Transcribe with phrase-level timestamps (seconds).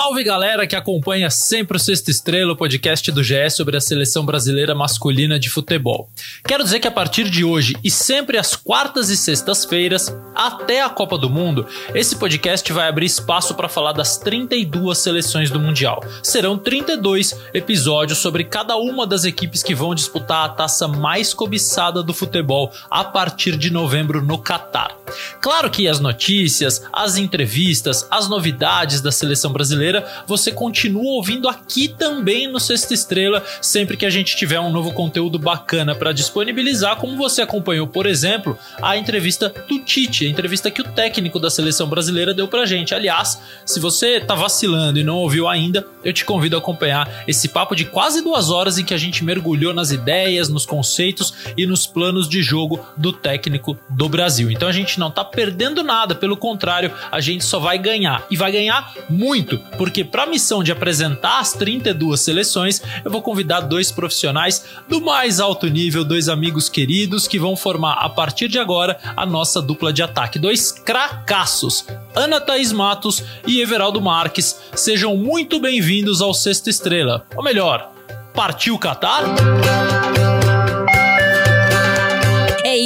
[0.00, 4.24] Salve galera que acompanha sempre o Sexta Estrela, o podcast do GE sobre a seleção
[4.24, 6.08] brasileira masculina de futebol.
[6.46, 10.88] Quero dizer que a partir de hoje e sempre às quartas e sextas-feiras, até a
[10.88, 11.66] Copa do Mundo,
[11.96, 16.00] esse podcast vai abrir espaço para falar das 32 seleções do Mundial.
[16.22, 22.04] Serão 32 episódios sobre cada uma das equipes que vão disputar a taça mais cobiçada
[22.04, 24.96] do futebol a partir de novembro no Catar.
[25.40, 31.48] Claro que as notícias, as entrevistas, as novidades da seleção brasileira brasileira, você continua ouvindo
[31.48, 36.12] aqui também no Sexta Estrela, sempre que a gente tiver um novo conteúdo bacana para
[36.12, 41.40] disponibilizar, como você acompanhou, por exemplo, a entrevista do Tite, a entrevista que o técnico
[41.40, 42.94] da seleção brasileira deu pra gente.
[42.94, 47.48] Aliás, se você tá vacilando e não ouviu ainda, eu te convido a acompanhar esse
[47.48, 51.66] papo de quase duas horas em que a gente mergulhou nas ideias, nos conceitos e
[51.66, 54.50] nos planos de jogo do técnico do Brasil.
[54.50, 58.36] Então a gente não tá perdendo nada, pelo contrário, a gente só vai ganhar e
[58.36, 63.60] vai ganhar muito porque para a missão de apresentar as 32 seleções, eu vou convidar
[63.60, 68.58] dois profissionais do mais alto nível, dois amigos queridos que vão formar a partir de
[68.58, 74.60] agora a nossa dupla de ataque, dois cracassos, Ana Thaís Matos e Everaldo Marques.
[74.74, 77.24] Sejam muito bem-vindos ao Sexta Estrela.
[77.36, 77.92] Ou melhor,
[78.34, 79.22] partiu Qatar?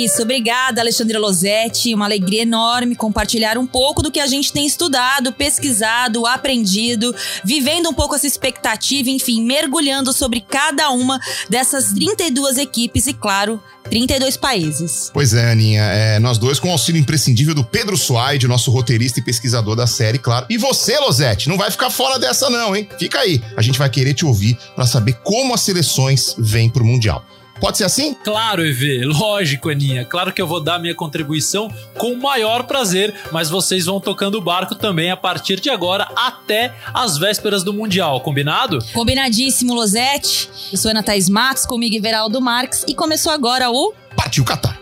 [0.04, 4.66] Isso, obrigada Alexandre Losetti, uma alegria enorme compartilhar um pouco do que a gente tem
[4.66, 7.14] estudado, pesquisado, aprendido,
[7.44, 13.62] vivendo um pouco essa expectativa, enfim, mergulhando sobre cada uma dessas 32 equipes e, claro,
[13.84, 15.10] 32 países.
[15.12, 15.82] Pois é, Aninha.
[15.82, 19.86] É, nós dois com o auxílio imprescindível do Pedro Suaide, nosso roteirista e pesquisador da
[19.86, 20.46] série, claro.
[20.50, 22.88] E você, Losete, não vai ficar fora dessa não, hein?
[22.98, 23.40] Fica aí.
[23.56, 27.24] A gente vai querer te ouvir para saber como as seleções vêm pro Mundial.
[27.62, 28.12] Pode ser assim?
[28.24, 30.04] Claro, EV, lógico, Aninha.
[30.04, 34.34] Claro que eu vou dar minha contribuição com o maior prazer, mas vocês vão tocando
[34.34, 38.80] o barco também a partir de agora até as vésperas do Mundial, combinado?
[38.92, 40.50] Combinadíssimo, Losete.
[40.72, 43.94] Eu sou Ana Thaís Matos, comigo Everaldo Marques, e começou agora o...
[44.16, 44.81] Partiu Catar.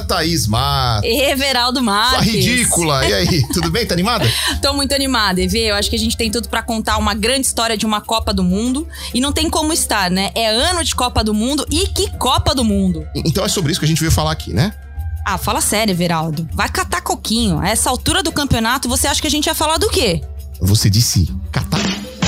[0.00, 1.08] Thaís Matos.
[1.08, 2.24] Everaldo Marques.
[2.24, 3.06] Sua ridícula.
[3.06, 3.86] E aí, tudo bem?
[3.86, 4.26] Tá animada?
[4.60, 5.70] Tô muito animada, Evê.
[5.70, 8.32] Eu acho que a gente tem tudo para contar uma grande história de uma Copa
[8.32, 8.86] do Mundo.
[9.14, 10.30] E não tem como estar, né?
[10.34, 11.66] É ano de Copa do Mundo.
[11.70, 13.06] E que Copa do Mundo!
[13.14, 14.72] Então é sobre isso que a gente veio falar aqui, né?
[15.24, 16.48] Ah, fala sério, Everaldo.
[16.52, 17.58] Vai catar coquinho.
[17.58, 20.22] A essa altura do campeonato, você acha que a gente ia falar do quê?
[20.60, 21.80] Você disse catar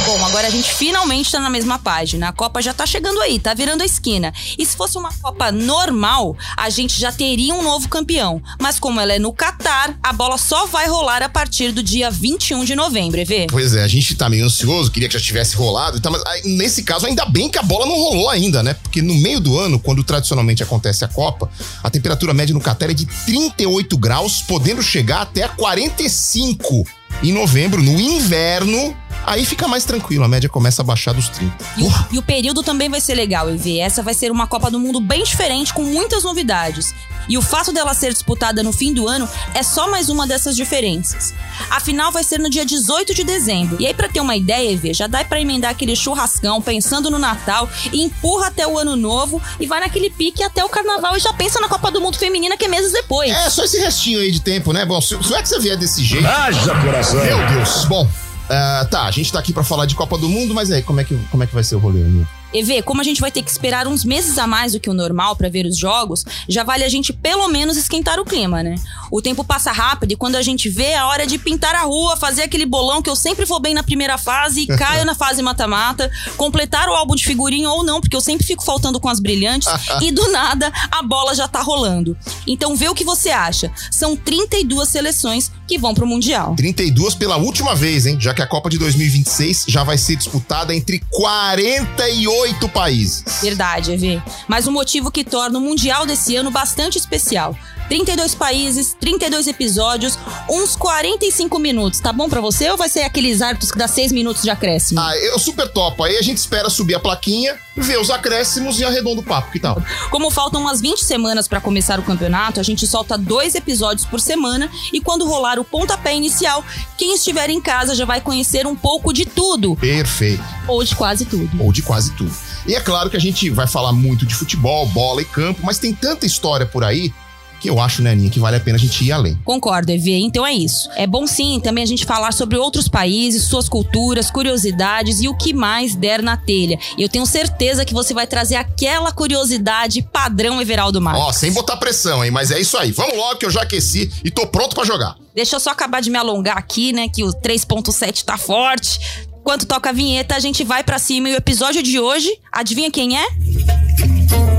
[0.09, 2.31] Bom, agora a gente finalmente tá na mesma página.
[2.31, 4.33] A Copa já tá chegando aí, tá virando a esquina.
[4.57, 8.43] E se fosse uma Copa normal, a gente já teria um novo campeão.
[8.59, 12.11] Mas como ela é no Catar, a bola só vai rolar a partir do dia
[12.11, 13.49] 21 de novembro, EV.
[13.51, 16.23] Pois é, a gente tá meio ansioso, queria que já tivesse rolado e tal, mas
[16.43, 18.73] nesse caso ainda bem que a bola não rolou ainda, né?
[18.73, 21.51] Porque no meio do ano, quando tradicionalmente acontece a Copa,
[21.85, 26.87] a temperatura média no Catar é de 38 graus, podendo chegar até a 45
[27.23, 31.53] em novembro, no inverno Aí fica mais tranquilo, a média começa a baixar dos 30.
[31.77, 33.79] E, o, e o período também vai ser legal, EV.
[33.79, 36.95] Essa vai ser uma Copa do Mundo bem diferente, com muitas novidades.
[37.29, 40.57] E o fato dela ser disputada no fim do ano é só mais uma dessas
[40.57, 41.35] diferenças.
[41.71, 43.77] A final vai ser no dia 18 de dezembro.
[43.79, 47.19] E aí, para ter uma ideia, EV, já dá para emendar aquele churrascão pensando no
[47.19, 51.21] Natal e empurra até o ano novo e vai naquele pique até o carnaval e
[51.21, 53.31] já pensa na Copa do Mundo Feminina que é meses depois.
[53.31, 54.87] É, só esse restinho aí de tempo, né?
[54.87, 56.27] Bom, se, se é que você vier desse jeito.
[56.27, 57.23] Haja coração!
[57.23, 57.85] Meu Deus!
[57.85, 58.09] Bom,
[58.49, 61.01] Uh, tá, a gente tá aqui para falar de Copa do Mundo, mas aí, como
[61.01, 62.38] é que, como é que vai ser o rolê, amigo?
[62.53, 64.95] EV, como a gente vai ter que esperar uns meses a mais do que o
[64.95, 68.77] normal para ver os jogos, já vale a gente pelo menos esquentar o clima, né?
[69.11, 72.17] O tempo passa rápido e quando a gente vê a hora de pintar a rua,
[72.17, 75.43] fazer aquele bolão que eu sempre vou bem na primeira fase e caio na fase
[75.43, 79.21] mata-mata, completar o álbum de figurinha ou não, porque eu sempre fico faltando com as
[79.21, 79.69] brilhantes
[80.01, 82.17] e do nada a bola já tá rolando.
[82.47, 83.71] Então vê o que você acha.
[83.91, 86.55] São 32 seleções que vão pro Mundial.
[86.57, 88.17] 32 pela última vez, hein?
[88.19, 93.25] Já que a Copa de 2026 já vai ser disputada entre 48 oito países.
[93.41, 94.23] Verdade, Evê.
[94.47, 97.57] Mas um motivo que torna o Mundial desse ano bastante especial.
[97.89, 100.19] 32 países, 32 episódios,
[100.49, 102.01] uns 45 minutos.
[102.01, 105.01] Tá bom pra você ou vai ser aqueles árbitros que dá 6 minutos de acréscimo?
[105.01, 106.05] Ah, eu super topo.
[106.05, 109.51] Aí a gente espera subir a plaquinha, ver os acréscimos e arredonda o papo.
[109.51, 109.83] Que tal?
[110.11, 114.21] Como faltam umas 20 semanas pra começar o campeonato, a gente solta dois episódios por
[114.21, 116.65] semana e quando rolar o pontapé inicial,
[116.97, 120.43] quem estiver em casa já vai conhecer um pouco de tudo, Perfeito.
[120.67, 121.51] ou de quase tudo.
[121.63, 122.33] Ou de quase tudo.
[122.67, 125.79] E é claro que a gente vai falar muito de futebol, bola e campo, mas
[125.79, 127.13] tem tanta história por aí
[127.61, 129.39] que eu acho, né, Aninha, que vale a pena a gente ir além.
[129.45, 130.11] Concordo, EV.
[130.21, 130.89] Então é isso.
[130.97, 135.37] É bom sim também a gente falar sobre outros países, suas culturas, curiosidades e o
[135.37, 136.79] que mais der na telha.
[136.97, 141.23] E eu tenho certeza que você vai trazer aquela curiosidade padrão Everaldo Marques.
[141.23, 142.31] Ó, sem botar pressão, hein?
[142.31, 142.93] Mas é isso aí.
[142.93, 145.17] Vamos logo que eu já aqueci e tô pronto pra jogar.
[145.35, 147.09] Deixa eu só acabar de me alongar aqui, né?
[147.09, 148.99] Que o 3.7 tá forte.
[149.41, 151.29] Enquanto toca a vinheta, a gente vai pra cima.
[151.29, 154.58] E o episódio de hoje, adivinha quem é?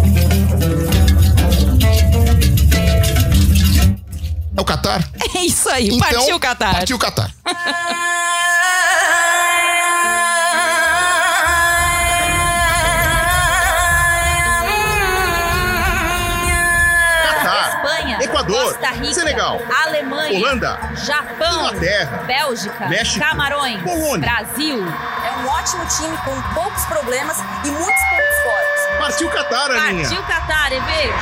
[4.60, 5.02] É o Qatar?
[5.36, 6.74] É isso aí, Então, partiu o Qatar.
[6.74, 7.32] Partiu o Qatar.
[17.24, 24.30] Catar, Espanha, Equador, Costa Rica, Senegal, Alemanha, Holanda, Japão, Inglaterra, Bélgica, México, Camarões, Polônia.
[24.30, 24.78] Brasil.
[25.26, 28.98] É um ótimo time com poucos problemas e muitos pontos fortes.
[29.00, 30.08] Partiu o Qatar, Aninha.
[30.08, 31.14] Partiu Qatar, EV.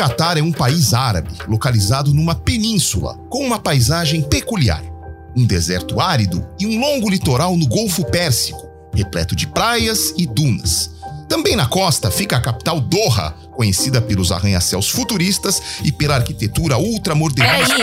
[0.00, 4.82] Catar é um país árabe, localizado numa península, com uma paisagem peculiar.
[5.36, 10.92] Um deserto árido e um longo litoral no Golfo Pérsico, repleto de praias e dunas.
[11.28, 17.76] Também na costa fica a capital Doha, conhecida pelos arranha-céus futuristas e pela arquitetura ultramodernista.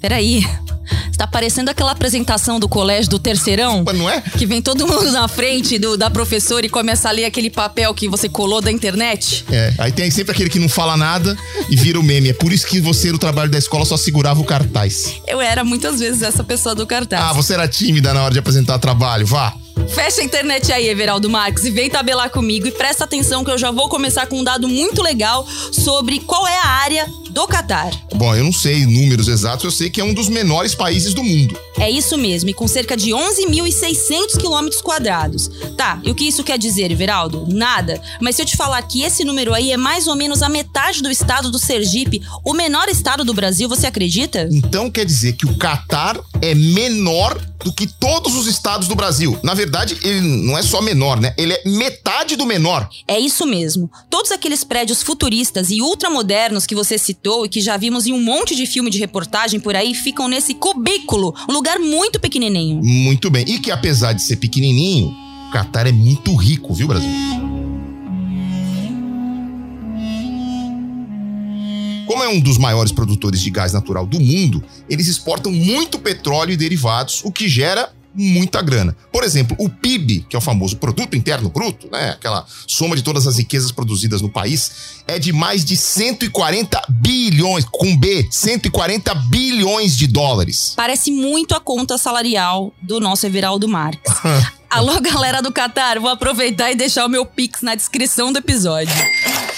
[0.00, 0.69] Peraí, peraí.
[1.10, 3.82] Está parecendo aquela apresentação do colégio do terceirão?
[3.84, 4.20] Mas Não é?
[4.20, 7.92] Que vem todo mundo na frente do, da professora e começa a ler aquele papel
[7.94, 9.44] que você colou da internet?
[9.50, 11.36] É, aí tem sempre aquele que não fala nada
[11.68, 12.30] e vira o meme.
[12.30, 15.14] É por isso que você no trabalho da escola só segurava o cartaz.
[15.26, 17.22] Eu era muitas vezes essa pessoa do cartaz.
[17.22, 19.54] Ah, você era tímida na hora de apresentar trabalho, vá.
[19.88, 23.58] Fecha a internet aí, Everaldo Marques, e vem tabelar comigo e presta atenção que eu
[23.58, 27.90] já vou começar com um dado muito legal sobre qual é a área do Catar.
[28.14, 31.22] Bom, eu não sei números exatos, eu sei que é um dos menores países do
[31.22, 31.58] mundo.
[31.78, 35.48] É isso mesmo, e com cerca de 11.600 quilômetros quadrados.
[35.76, 37.46] Tá, e o que isso quer dizer, Everaldo?
[37.48, 38.00] Nada.
[38.20, 41.02] Mas se eu te falar que esse número aí é mais ou menos a metade
[41.02, 44.48] do estado do Sergipe, o menor estado do Brasil, você acredita?
[44.50, 49.38] Então quer dizer que o Catar é menor do que todos os estados do Brasil.
[49.42, 51.34] Na verdade, ele não é só menor, né?
[51.36, 52.88] Ele é metade do menor.
[53.06, 53.90] É isso mesmo.
[54.08, 58.22] Todos aqueles prédios futuristas e ultramodernos que você citou e que já vimos em um
[58.22, 62.82] monte de filme de reportagem por aí ficam nesse cubículo, um lugar muito pequenininho.
[62.82, 63.44] Muito bem.
[63.46, 65.08] E que apesar de ser pequenininho,
[65.48, 67.10] o Catar é muito rico, viu, Brasil?
[72.06, 76.52] Como é um dos maiores produtores de gás natural do mundo, eles exportam muito petróleo
[76.52, 78.96] e derivados, o que gera muita grana.
[79.12, 83.02] Por exemplo, o PIB, que é o famoso produto interno bruto, né, aquela soma de
[83.02, 89.14] todas as riquezas produzidas no país, é de mais de 140 bilhões, com B, 140
[89.14, 90.74] bilhões de dólares.
[90.76, 94.12] Parece muito a conta salarial do nosso Everaldo Marques.
[94.70, 98.94] Alô, galera do Catar, vou aproveitar e deixar o meu Pix na descrição do episódio.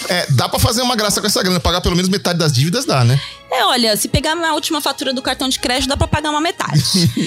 [0.09, 2.85] É, dá pra fazer uma graça com essa grana, pagar pelo menos metade das dívidas
[2.85, 3.21] dá, né?
[3.55, 6.41] É, olha, se pegar a última fatura do cartão de crédito, dá pra pagar uma
[6.41, 6.83] metade.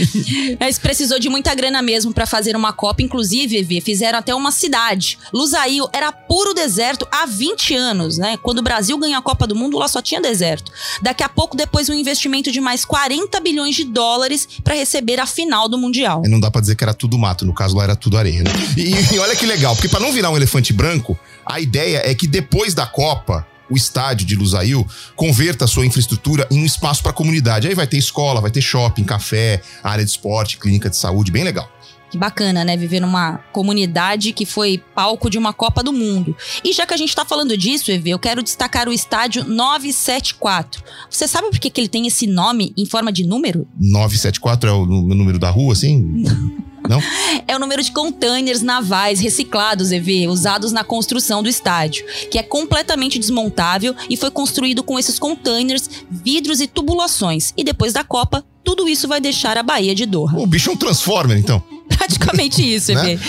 [0.59, 3.03] Mas precisou de muita grana mesmo pra fazer uma Copa.
[3.03, 5.19] Inclusive, Evê, fizeram até uma cidade.
[5.31, 8.37] Lusail era puro deserto há 20 anos, né?
[8.37, 10.71] Quando o Brasil ganhou a Copa do Mundo, lá só tinha deserto.
[10.99, 15.27] Daqui a pouco, depois, um investimento de mais 40 bilhões de dólares pra receber a
[15.27, 16.23] final do Mundial.
[16.25, 18.41] E não dá pra dizer que era tudo mato, no caso lá era tudo areia,
[18.41, 18.51] né?
[18.75, 22.13] E, e olha que legal, porque pra não virar um elefante branco, a ideia é
[22.15, 24.85] que depois da Copa, o estádio de Lusail
[25.15, 27.67] converta a sua infraestrutura em um espaço pra comunidade.
[27.67, 31.43] Aí vai ter escola, vai ter shopping, café, área de esporte, clínica de saúde, bem
[31.43, 31.69] legal.
[32.11, 32.77] Que bacana, né?
[32.77, 36.37] Viver numa comunidade que foi palco de uma Copa do Mundo.
[36.63, 40.83] E já que a gente tá falando disso, Evê, eu quero destacar o estádio 974.
[41.09, 43.67] Você sabe por que, que ele tem esse nome em forma de número?
[43.79, 46.23] 974 é o nú- número da rua, assim?
[46.87, 47.01] Não?
[47.47, 52.43] É o número de containers navais reciclados, EV, usados na construção do estádio, que é
[52.43, 57.53] completamente desmontável e foi construído com esses containers, vidros e tubulações.
[57.57, 60.37] E depois da Copa, tudo isso vai deixar a Baía de Doha.
[60.37, 61.63] O bicho é um Transformer, então.
[61.87, 63.19] Praticamente isso, Né?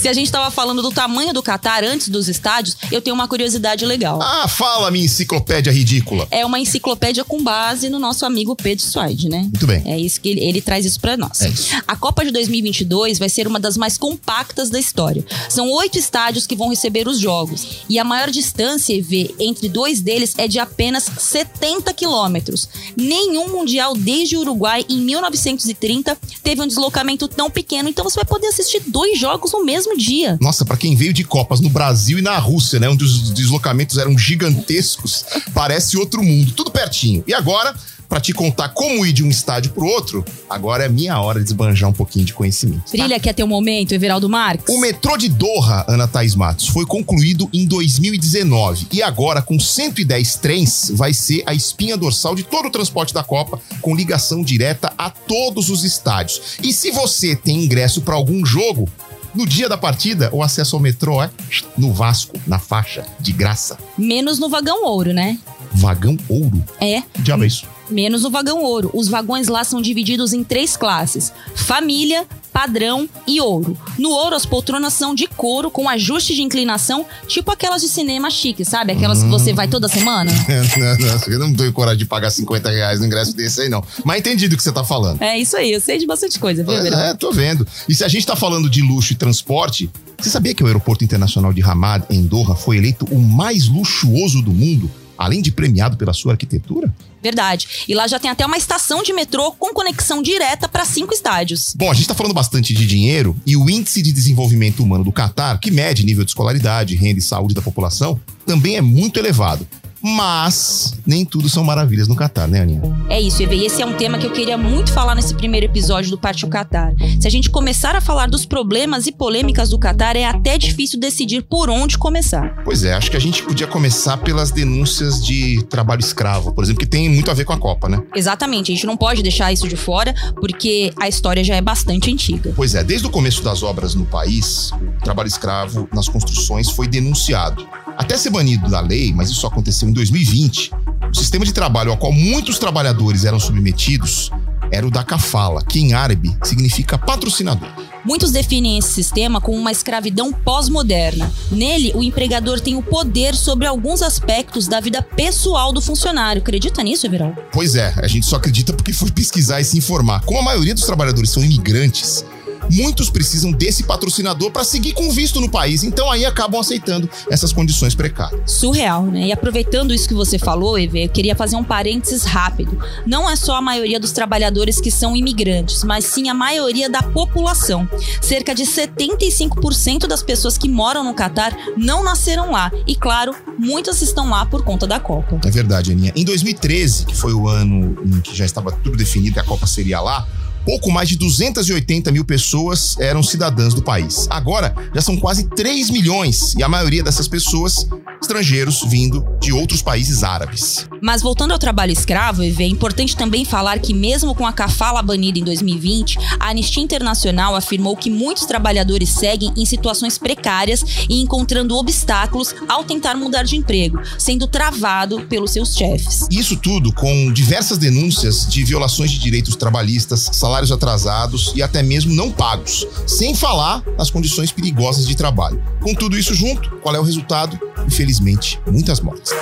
[0.00, 3.28] Se a gente tava falando do tamanho do Catar antes dos estádios, eu tenho uma
[3.28, 4.18] curiosidade legal.
[4.22, 6.26] Ah, fala, minha enciclopédia ridícula.
[6.30, 9.40] É uma enciclopédia com base no nosso amigo Pedro Swide, né?
[9.40, 9.82] Muito bem.
[9.84, 11.42] É isso que ele, ele traz isso pra nós.
[11.42, 11.76] É isso.
[11.86, 15.22] A Copa de 2022 vai ser uma das mais compactas da história.
[15.50, 17.84] São oito estádios que vão receber os jogos.
[17.86, 22.66] E a maior distância, EV, entre dois deles é de apenas 70 quilômetros.
[22.96, 27.90] Nenhum mundial desde o Uruguai, em 1930, teve um deslocamento tão pequeno.
[27.90, 30.38] Então você vai poder assistir dois jogos no mesmo dia.
[30.40, 33.98] Nossa, pra quem veio de Copas no Brasil e na Rússia, né, onde os deslocamentos
[33.98, 37.22] eram gigantescos, parece outro mundo, tudo pertinho.
[37.26, 37.74] E agora,
[38.08, 41.46] pra te contar como ir de um estádio pro outro, agora é minha hora de
[41.46, 42.82] esbanjar um pouquinho de conhecimento.
[42.84, 42.90] tá?
[42.90, 44.74] Brilha quer ter um momento, Everaldo Marques?
[44.74, 50.34] O metrô de Doha, Ana Thaís Matos, foi concluído em 2019 e agora, com 110
[50.36, 54.92] trens, vai ser a espinha dorsal de todo o transporte da Copa, com ligação direta
[54.98, 56.40] a todos os estádios.
[56.62, 58.88] E se você tem ingresso para algum jogo,
[59.34, 61.30] no dia da partida, o acesso ao metrô é
[61.76, 63.78] no Vasco, na faixa, de graça.
[63.96, 65.38] Menos no vagão ouro, né?
[65.72, 66.62] Vagão ouro.
[66.80, 67.02] É.
[67.02, 67.66] Que diabo é isso?
[67.90, 68.90] Menos no vagão ouro.
[68.94, 73.76] Os vagões lá são divididos em três classes: família, padrão e ouro.
[73.98, 78.30] No ouro, as poltronas são de couro com ajuste de inclinação, tipo aquelas de cinema
[78.30, 78.92] chique, sabe?
[78.92, 80.30] Aquelas que você vai toda semana.
[80.76, 83.82] não, não, eu não tenho coragem de pagar 50 reais no ingresso desse aí, não.
[84.04, 85.22] Mas entendi do que você tá falando.
[85.22, 86.98] É isso aí, eu sei de bastante coisa, viu, Verão?
[87.00, 87.66] É, tô vendo.
[87.88, 91.04] E se a gente tá falando de luxo e transporte, você sabia que o Aeroporto
[91.04, 95.98] Internacional de Hamad, em Doha, foi eleito o mais luxuoso do mundo, além de premiado
[95.98, 96.90] pela sua arquitetura?
[97.22, 97.84] Verdade.
[97.86, 101.74] E lá já tem até uma estação de metrô com conexão direta para cinco estádios.
[101.76, 105.12] Bom, a gente tá falando bastante de dinheiro e o Índice de Desenvolvimento Humano do
[105.12, 109.68] Catar, que mede nível de escolaridade, renda e saúde da população, também é muito elevado.
[110.02, 112.82] Mas nem tudo são maravilhas no Catar, né, Aninha?
[113.08, 113.64] É isso, Eve.
[113.64, 116.92] Esse é um tema que eu queria muito falar nesse primeiro episódio do Partiu Qatar.
[117.20, 120.98] Se a gente começar a falar dos problemas e polêmicas do Qatar, é até difícil
[120.98, 122.62] decidir por onde começar.
[122.64, 126.80] Pois é, acho que a gente podia começar pelas denúncias de trabalho escravo, por exemplo,
[126.80, 128.02] que tem muito a ver com a Copa, né?
[128.14, 132.10] Exatamente, a gente não pode deixar isso de fora, porque a história já é bastante
[132.10, 132.52] antiga.
[132.56, 136.88] Pois é, desde o começo das obras no país, o trabalho escravo nas construções foi
[136.88, 137.68] denunciado.
[137.98, 140.70] Até ser banido da lei, mas isso aconteceu em 2020,
[141.10, 144.30] o sistema de trabalho ao qual muitos trabalhadores eram submetidos
[144.72, 147.68] era o da kafala, que em árabe significa patrocinador.
[148.04, 151.30] Muitos definem esse sistema como uma escravidão pós-moderna.
[151.50, 156.40] Nele, o empregador tem o poder sobre alguns aspectos da vida pessoal do funcionário.
[156.40, 157.36] Acredita nisso, Everaldo?
[157.52, 160.22] Pois é, a gente só acredita porque foi pesquisar e se informar.
[160.24, 162.24] Como a maioria dos trabalhadores são imigrantes,
[162.70, 167.52] muitos precisam desse patrocinador para seguir com visto no país, então aí acabam aceitando essas
[167.52, 168.50] condições precárias.
[168.50, 169.26] Surreal, né?
[169.26, 172.78] E aproveitando isso que você falou, Eve, eu queria fazer um parênteses rápido.
[173.06, 177.02] Não é só a maioria dos trabalhadores que são imigrantes, mas sim a maioria da
[177.02, 177.88] população.
[178.20, 182.70] Cerca de 75% das pessoas que moram no Catar não nasceram lá.
[182.86, 185.40] E claro, muitas estão lá por conta da Copa.
[185.44, 186.12] É verdade, Aninha.
[186.14, 189.66] Em 2013, que foi o ano em que já estava tudo definido e a Copa
[189.66, 190.26] seria lá,
[190.64, 194.26] pouco mais de 280 mil pessoas eram cidadãs do país.
[194.30, 197.86] Agora, já são quase 3 milhões, e a maioria dessas pessoas,
[198.20, 200.86] estrangeiros vindo de outros países árabes.
[201.02, 205.38] Mas voltando ao trabalho escravo, é importante também falar que mesmo com a kafala banida
[205.38, 211.76] em 2020, a Anistia Internacional afirmou que muitos trabalhadores seguem em situações precárias e encontrando
[211.76, 216.26] obstáculos ao tentar mudar de emprego, sendo travado pelos seus chefes.
[216.30, 222.12] Isso tudo com diversas denúncias de violações de direitos trabalhistas, salários atrasados e até mesmo
[222.12, 225.62] não pagos, sem falar nas condições perigosas de trabalho.
[225.80, 227.58] Com tudo isso junto, qual é o resultado?
[227.86, 229.32] Infelizmente, muitas mortes.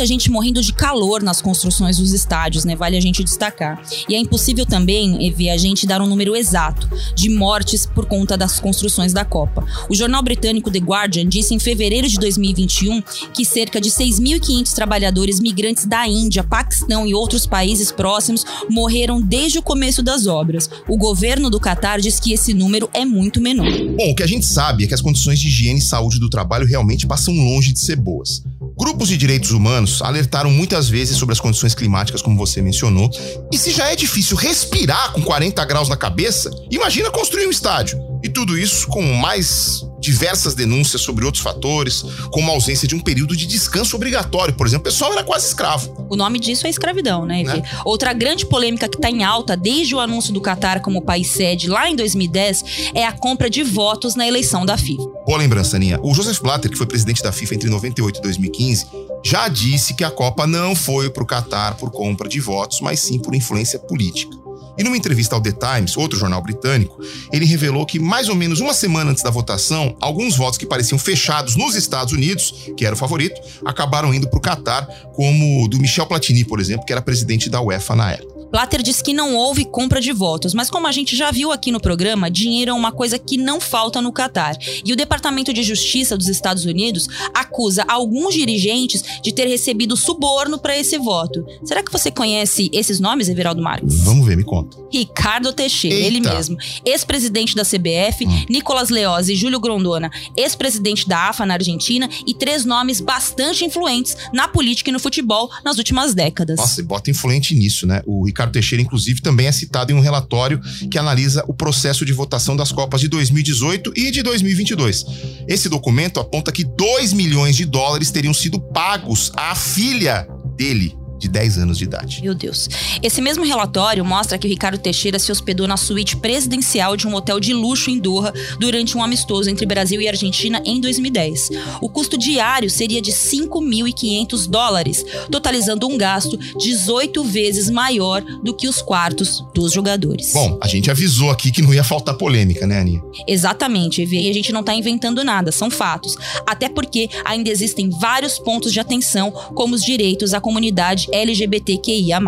[0.00, 2.74] Muita gente morrendo de calor nas construções dos estádios, né?
[2.74, 3.82] Vale a gente destacar.
[4.08, 8.34] E é impossível também, Evi, a gente dar um número exato de mortes por conta
[8.34, 9.62] das construções da Copa.
[9.90, 13.02] O jornal britânico The Guardian disse em fevereiro de 2021
[13.34, 19.58] que cerca de 6.500 trabalhadores migrantes da Índia, Paquistão e outros países próximos morreram desde
[19.58, 20.70] o começo das obras.
[20.88, 23.70] O governo do Catar diz que esse número é muito menor.
[23.98, 26.30] Bom, o que a gente sabe é que as condições de higiene e saúde do
[26.30, 28.42] trabalho realmente passam longe de ser boas.
[28.80, 33.10] Grupos de direitos humanos alertaram muitas vezes sobre as condições climáticas, como você mencionou.
[33.52, 38.09] E se já é difícil respirar com 40 graus na cabeça, imagina construir um estádio.
[38.22, 43.00] E tudo isso com mais diversas denúncias sobre outros fatores, como a ausência de um
[43.00, 44.54] período de descanso obrigatório.
[44.54, 46.06] Por exemplo, o pessoal era quase escravo.
[46.08, 47.42] O nome disso é escravidão, né?
[47.42, 47.62] Né?
[47.84, 51.68] Outra grande polêmica que está em alta desde o anúncio do Catar como país sede
[51.68, 55.04] lá em 2010 é a compra de votos na eleição da FIFA.
[55.26, 55.98] Boa lembrança, Aninha.
[56.02, 58.86] O Joseph Blatter, que foi presidente da FIFA entre 98 e 2015,
[59.24, 63.00] já disse que a Copa não foi para o Catar por compra de votos, mas
[63.00, 64.39] sim por influência política.
[64.80, 66.98] E numa entrevista ao The Times, outro jornal britânico,
[67.30, 70.98] ele revelou que mais ou menos uma semana antes da votação, alguns votos que pareciam
[70.98, 75.68] fechados nos Estados Unidos, que era o favorito, acabaram indo para o Catar, como o
[75.68, 78.39] do Michel Platini, por exemplo, que era presidente da UEFA na época.
[78.50, 81.70] Blatter diz que não houve compra de votos, mas como a gente já viu aqui
[81.70, 84.56] no programa, dinheiro é uma coisa que não falta no Catar.
[84.84, 90.58] E o Departamento de Justiça dos Estados Unidos acusa alguns dirigentes de ter recebido suborno
[90.58, 91.44] para esse voto.
[91.64, 94.00] Será que você conhece esses nomes, Everaldo Marques?
[94.02, 94.76] Vamos ver, me conta.
[94.92, 96.06] Ricardo Teixeira, Eita.
[96.08, 98.44] ele mesmo, ex-presidente da CBF, Hum.
[98.48, 104.16] Nicolas Leoz e Júlio Grondona, ex-presidente da AFA na Argentina e três nomes bastante influentes
[104.32, 106.56] na política e no futebol nas últimas décadas.
[106.56, 108.02] Nossa, e bota influente nisso, né?
[108.06, 112.12] O Ricardo Teixeira, inclusive, também é citado em um relatório que analisa o processo de
[112.12, 115.04] votação das Copas de 2018 e de 2022.
[115.46, 121.28] Esse documento aponta que 2 milhões de dólares teriam sido pagos à filha dele, de
[121.28, 122.22] 10 anos de idade.
[122.22, 122.68] Meu Deus.
[123.02, 127.14] Esse mesmo relatório mostra que o Ricardo Teixeira se hospedou na suíte presidencial de um
[127.14, 131.50] hotel de luxo em Doha durante um amistoso entre Brasil e Argentina em 2010.
[131.82, 138.66] O custo diário seria de 5.500 dólares, totalizando um gasto 18 vezes maior do que
[138.66, 140.32] os quartos dos jogadores.
[140.32, 143.02] Bom, a gente avisou aqui que não ia faltar polêmica, né, Aninha?
[143.28, 146.16] Exatamente, Evê, e a gente não tá inventando nada, são fatos.
[146.46, 152.20] Até porque ainda existem vários pontos de atenção, como os direitos à comunidade LGBTQIA.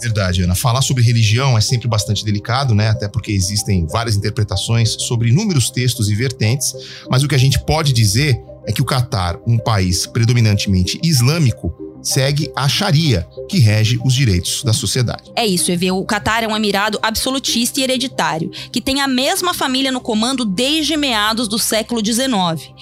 [0.00, 0.54] Verdade, Ana.
[0.54, 2.88] Falar sobre religião é sempre bastante delicado, né?
[2.88, 6.74] Até porque existem várias interpretações sobre inúmeros textos e vertentes,
[7.10, 11.74] mas o que a gente pode dizer é que o Catar, um país predominantemente islâmico,
[12.02, 15.30] segue a Sharia, que rege os direitos da sociedade.
[15.34, 15.90] É isso, Evê.
[15.90, 20.44] O Catar é um emirado absolutista e hereditário, que tem a mesma família no comando
[20.44, 22.72] desde meados do século XIX.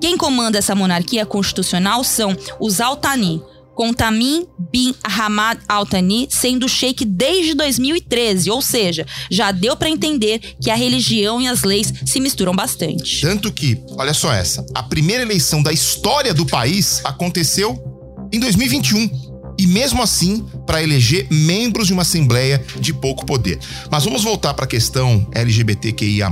[0.00, 3.42] Quem comanda essa monarquia constitucional são os Al Thani,
[3.74, 9.88] com Tamim bin Hamad Al Thani sendo sheik desde 2013, ou seja, já deu para
[9.88, 13.20] entender que a religião e as leis se misturam bastante.
[13.20, 17.97] Tanto que, olha só essa, a primeira eleição da história do país aconteceu
[18.32, 19.28] em 2021.
[19.60, 23.58] E mesmo assim, para eleger membros de uma assembleia de pouco poder.
[23.90, 26.28] Mas vamos voltar para a questão LGBTQIA.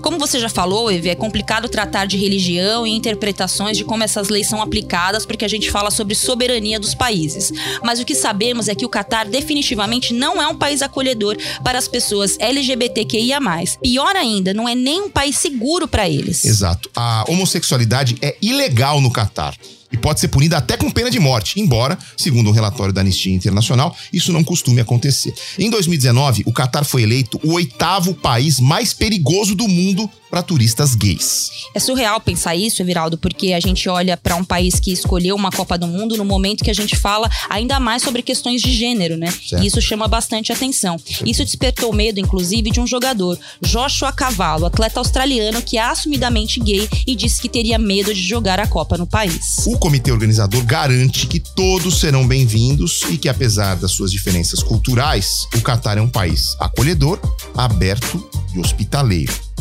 [0.00, 4.30] Como você já falou, Eve, é complicado tratar de religião e interpretações de como essas
[4.30, 7.52] leis são aplicadas, porque a gente fala sobre soberania dos países.
[7.82, 11.78] Mas o que sabemos é que o Catar definitivamente não é um país acolhedor para
[11.78, 13.40] as pessoas LGBTQIA.
[13.82, 16.46] Pior ainda, não é nem um país seguro para eles.
[16.46, 16.88] Exato.
[16.96, 19.54] A homossexualidade é ilegal no Catar
[19.94, 23.32] e pode ser punida até com pena de morte, embora, segundo um relatório da Anistia
[23.32, 25.32] Internacional, isso não costume acontecer.
[25.56, 30.96] Em 2019, o Catar foi eleito o oitavo país mais perigoso do mundo para turistas
[30.96, 31.48] gays.
[31.72, 35.52] É surreal pensar isso, Everaldo, porque a gente olha para um país que escolheu uma
[35.52, 39.16] Copa do Mundo no momento que a gente fala ainda mais sobre questões de gênero,
[39.16, 39.30] né?
[39.30, 39.62] Certo.
[39.62, 40.96] E isso chama bastante atenção.
[41.24, 46.88] Isso despertou medo, inclusive, de um jogador, Joshua Cavallo, atleta australiano que é assumidamente gay
[47.06, 49.64] e disse que teria medo de jogar a Copa no país.
[49.66, 55.46] O comitê organizador garante que todos serão bem-vindos e que, apesar das suas diferenças culturais,
[55.54, 57.20] o Catar é um país acolhedor,
[57.56, 59.53] aberto e hospitaleiro.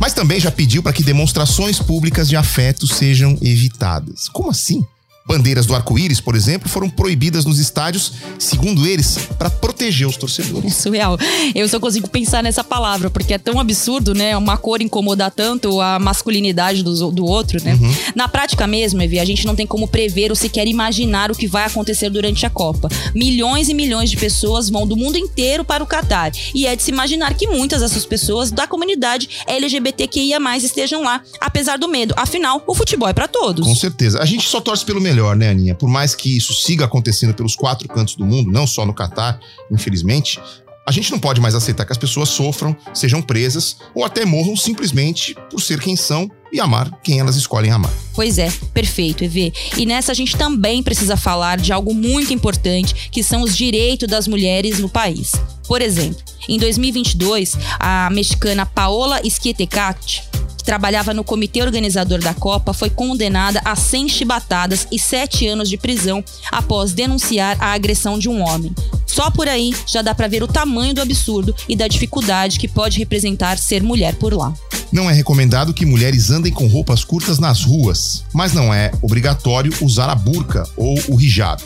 [0.00, 4.28] Mas também já pediu para que demonstrações públicas de afeto sejam evitadas.
[4.28, 4.84] Como assim?
[5.24, 10.74] Bandeiras do arco-íris, por exemplo, foram proibidas nos estádios, segundo eles, para proteger os torcedores.
[10.74, 11.16] Surreal.
[11.54, 14.36] Eu só consigo pensar nessa palavra, porque é tão absurdo, né?
[14.36, 17.78] Uma cor incomodar tanto a masculinidade do, do outro, né?
[18.14, 21.46] Na prática mesmo, Evi, a gente não tem como prever ou sequer imaginar o que
[21.46, 22.88] vai acontecer durante a Copa.
[23.14, 26.32] Milhões e milhões de pessoas vão do mundo inteiro para o Catar.
[26.54, 31.78] E é de se imaginar que muitas dessas pessoas da comunidade LGBTQIA estejam lá, apesar
[31.78, 32.14] do medo.
[32.16, 33.66] Afinal, o futebol é para todos.
[33.66, 34.20] Com certeza.
[34.20, 35.74] A gente só torce pelo melhor, né, Aninha?
[35.74, 39.38] Por mais que isso siga acontecendo pelos quatro cantos do mundo, não só no Catar,
[39.70, 40.40] infelizmente,
[40.86, 44.56] a gente não pode mais aceitar que as pessoas sofram, sejam presas ou até morram
[44.56, 47.92] simplesmente por ser quem são e amar quem elas escolhem amar.
[48.14, 49.52] Pois é, perfeito, EV.
[49.76, 54.08] E nessa a gente também precisa falar de algo muito importante, que são os direitos
[54.08, 55.32] das mulheres no país.
[55.66, 60.24] Por exemplo, em 2022, a mexicana Paola Esquietecat,
[60.62, 65.68] que trabalhava no comitê organizador da Copa, foi condenada a 100 chibatadas e 7 anos
[65.68, 68.72] de prisão após denunciar a agressão de um homem.
[69.04, 72.68] Só por aí já dá pra ver o tamanho do absurdo e da dificuldade que
[72.68, 74.54] pode representar ser mulher por lá.
[74.92, 79.72] Não é recomendado que mulheres andem com roupas curtas nas ruas, mas não é obrigatório
[79.80, 81.60] usar a burca ou o hijab.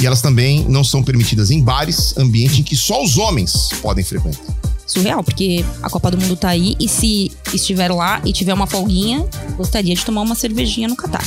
[0.00, 4.04] E elas também não são permitidas em bares, ambiente em que só os homens podem
[4.04, 4.54] frequentar.
[4.86, 8.66] Surreal, porque a Copa do Mundo tá aí e se estiver lá e tiver uma
[8.66, 11.24] folguinha, gostaria de tomar uma cervejinha no Catar.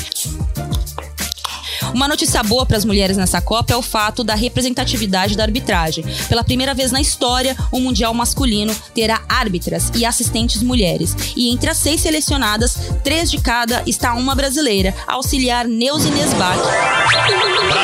[1.93, 6.03] Uma notícia boa para as mulheres nessa Copa é o fato da representatividade da arbitragem.
[6.27, 11.15] Pela primeira vez na história, o Mundial masculino terá árbitras e assistentes mulheres.
[11.35, 16.59] E entre as seis selecionadas, três de cada está uma brasileira, auxiliar Neuza Nesbach.
[16.59, 17.81] Agora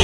[0.00, 0.03] há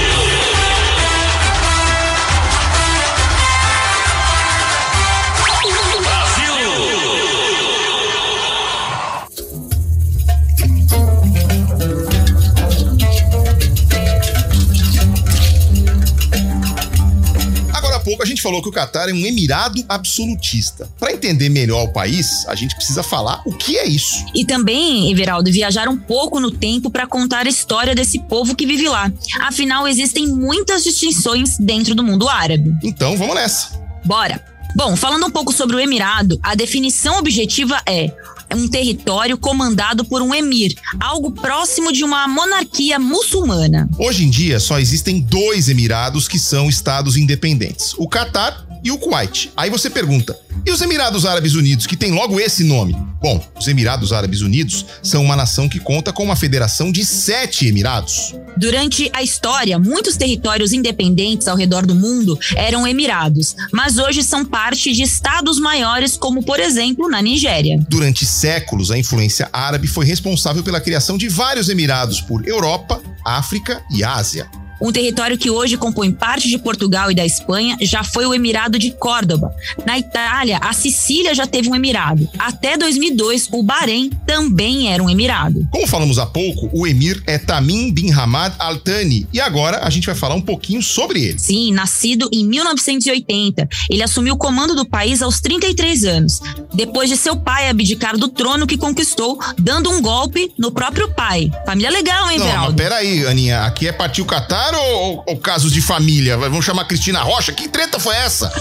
[18.01, 20.89] pouco a gente falou que o Catar é um emirado absolutista.
[20.99, 24.25] Para entender melhor o país, a gente precisa falar o que é isso.
[24.33, 28.65] E também, Everaldo, viajar um pouco no tempo para contar a história desse povo que
[28.65, 29.11] vive lá.
[29.41, 32.73] Afinal, existem muitas distinções dentro do mundo árabe.
[32.83, 33.81] Então vamos nessa.
[34.05, 34.51] Bora!
[34.75, 38.09] Bom, falando um pouco sobre o Emirado, a definição objetiva é
[38.55, 43.89] um território comandado por um emir, algo próximo de uma monarquia muçulmana.
[43.97, 48.97] Hoje em dia só existem dois emirados que são estados independentes: o Catar e o
[48.97, 49.51] Kuwait.
[49.55, 52.95] Aí você pergunta: e os Emirados Árabes Unidos, que tem logo esse nome?
[53.21, 57.67] Bom, os Emirados Árabes Unidos são uma nação que conta com uma federação de sete
[57.67, 58.35] emirados.
[58.57, 64.45] Durante a história, muitos territórios independentes ao redor do mundo eram emirados, mas hoje são
[64.45, 67.83] parte de estados maiores, como por exemplo na Nigéria.
[67.89, 73.83] Durante séculos, a influência árabe foi responsável pela criação de vários emirados por Europa, África
[73.91, 74.49] e Ásia.
[74.81, 78.79] Um território que hoje compõe parte de Portugal e da Espanha já foi o Emirado
[78.79, 79.53] de Córdoba.
[79.85, 82.27] Na Itália, a Sicília já teve um emirado.
[82.39, 85.67] Até 2002, o Bahrein também era um emirado.
[85.71, 89.89] Como falamos há pouco, o emir é Tamim bin Hamad Al Thani e agora a
[89.89, 91.39] gente vai falar um pouquinho sobre ele.
[91.39, 96.39] Sim, nascido em 1980, ele assumiu o comando do país aos 33 anos,
[96.73, 101.51] depois de seu pai abdicar do trono que conquistou, dando um golpe no próprio pai.
[101.65, 102.75] Família legal, hein, Não, mas Veraldo?
[102.75, 106.37] peraí, Aninha, aqui é partiu Catar ou, ou- ou casos de família?
[106.37, 107.51] Vamos chamar Cristina Rocha?
[107.51, 108.51] Que treta foi essa?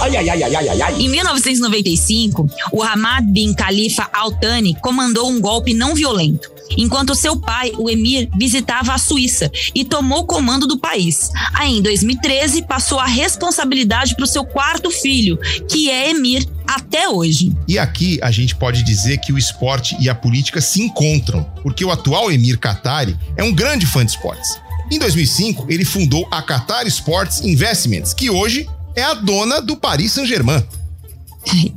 [0.99, 7.37] Em 1995, o Hamad bin Khalifa Al Thani comandou um golpe não violento, enquanto seu
[7.37, 11.31] pai, o emir, visitava a Suíça e tomou o comando do país.
[11.55, 17.09] Aí, em 2013, passou a responsabilidade para o seu quarto filho, que é emir até
[17.09, 17.53] hoje.
[17.67, 21.85] E aqui a gente pode dizer que o esporte e a política se encontram, porque
[21.85, 24.59] o atual emir Qatari é um grande fã de esportes.
[24.91, 30.13] Em 2005, ele fundou a Qatar Sports Investments, que hoje é a dona do Paris
[30.13, 30.65] Saint-Germain.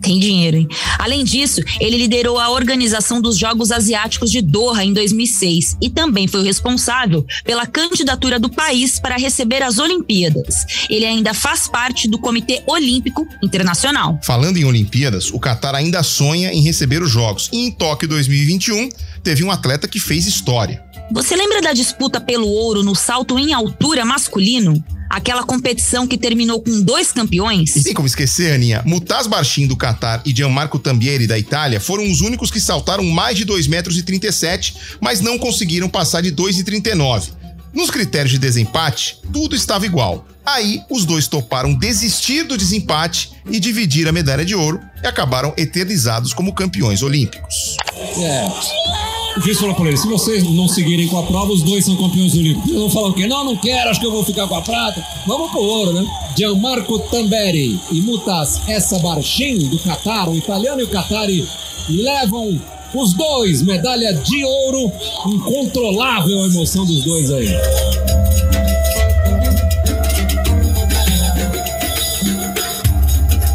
[0.01, 0.67] Tem dinheiro, hein?
[0.99, 6.27] Além disso, ele liderou a organização dos Jogos Asiáticos de Doha em 2006 e também
[6.27, 10.65] foi o responsável pela candidatura do país para receber as Olimpíadas.
[10.89, 14.19] Ele ainda faz parte do Comitê Olímpico Internacional.
[14.23, 17.49] Falando em Olimpíadas, o Qatar ainda sonha em receber os Jogos.
[17.53, 18.89] E em Tóquio 2021,
[19.23, 20.83] teve um atleta que fez história.
[21.11, 24.83] Você lembra da disputa pelo ouro no salto em altura masculino?
[25.09, 27.75] Aquela competição que terminou com dois campeões?
[27.75, 32.09] E tem como esquecer, Aninha, Mutaz Barchin do Qatar e Gianmarco Tambieri da Itália foram
[32.09, 36.31] os únicos que saltaram mais de 2,37 metros, e 37, mas não conseguiram passar de
[36.31, 37.29] 2,39.
[37.73, 40.25] Nos critérios de desempate, tudo estava igual.
[40.45, 45.53] Aí, os dois toparam desistir do desempate e dividir a medalha de ouro e acabaram
[45.57, 47.77] eternizados como campeões olímpicos.
[48.17, 49.12] É.
[49.41, 52.33] Juiz falou pra ele: se vocês não seguirem com a prova, os dois são campeões
[52.35, 52.69] olímpicos.
[52.69, 53.27] Eles vão falar o quê?
[53.27, 55.03] Não, não quero, acho que eu vou ficar com a prata.
[55.25, 56.05] Vamos pro ouro, né?
[56.37, 61.47] Gianmarco Tamberi e Mutas Essa Barchin, do Qatar, o italiano e o Qatari,
[61.89, 62.59] levam
[62.93, 64.91] os dois medalha de ouro.
[65.27, 68.22] Incontrolável a emoção dos dois aí.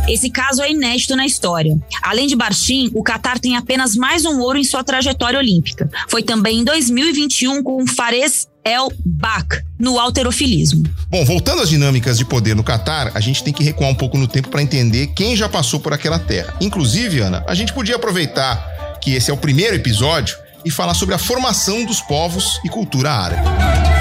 [0.09, 1.79] Esse caso é inédito na história.
[2.03, 5.90] Além de Barchin, o Qatar tem apenas mais um ouro em sua trajetória olímpica.
[6.09, 10.85] Foi também em 2021 com Fares El Bak, no alterofilismo.
[11.11, 14.16] Bom, voltando às dinâmicas de poder no Catar, a gente tem que recuar um pouco
[14.16, 16.55] no tempo para entender quem já passou por aquela terra.
[16.59, 21.14] Inclusive, Ana, a gente podia aproveitar que esse é o primeiro episódio e falar sobre
[21.14, 23.98] a formação dos povos e cultura árabe.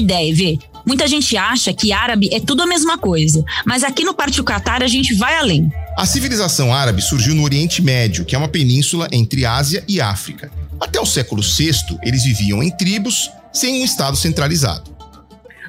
[0.00, 0.58] Ideia, Vê.
[0.86, 4.82] Muita gente acha que árabe é tudo a mesma coisa, mas aqui no Partiu Qatar
[4.82, 5.70] a gente vai além.
[5.96, 10.50] A civilização árabe surgiu no Oriente Médio, que é uma península entre Ásia e África.
[10.80, 14.89] Até o século VI, eles viviam em tribos, sem um estado centralizado.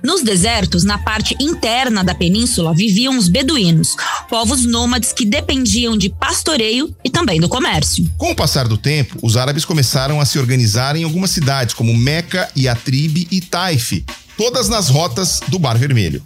[0.04, 3.96] Nos desertos, na parte interna da península, viviam os beduínos,
[4.30, 8.10] povos nômades que dependiam de pastoreio e também do comércio.
[8.18, 11.96] Com o passar do tempo, os árabes começaram a se organizar em algumas cidades, como
[11.96, 14.04] Meca, Yatrib e Taif,
[14.36, 16.24] todas nas rotas do Bar Vermelho.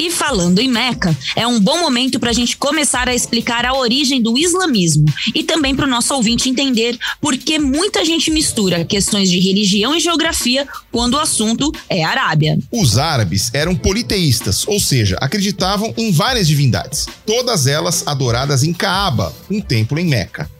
[0.00, 3.74] E falando em Meca, é um bom momento para a gente começar a explicar a
[3.74, 8.82] origem do islamismo e também para o nosso ouvinte entender por que muita gente mistura
[8.82, 12.58] questões de religião e geografia quando o assunto é Arábia.
[12.72, 19.36] Os árabes eram politeístas, ou seja, acreditavam em várias divindades, todas elas adoradas em Caaba,
[19.50, 20.50] um templo em Meca.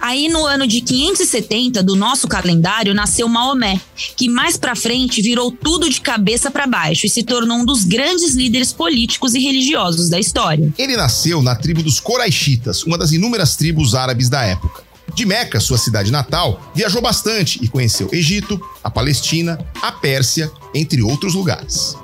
[0.00, 3.80] Aí no ano de 570 do nosso calendário nasceu Maomé,
[4.16, 7.84] que mais para frente virou tudo de cabeça para baixo e se tornou um dos
[7.84, 10.72] grandes líderes políticos e religiosos da história.
[10.78, 14.88] Ele nasceu na tribo dos Coraixitas, uma das inúmeras tribos árabes da época.
[15.14, 21.02] De Meca, sua cidade natal, viajou bastante e conheceu Egito, a Palestina, a Pérsia, entre
[21.02, 21.96] outros lugares.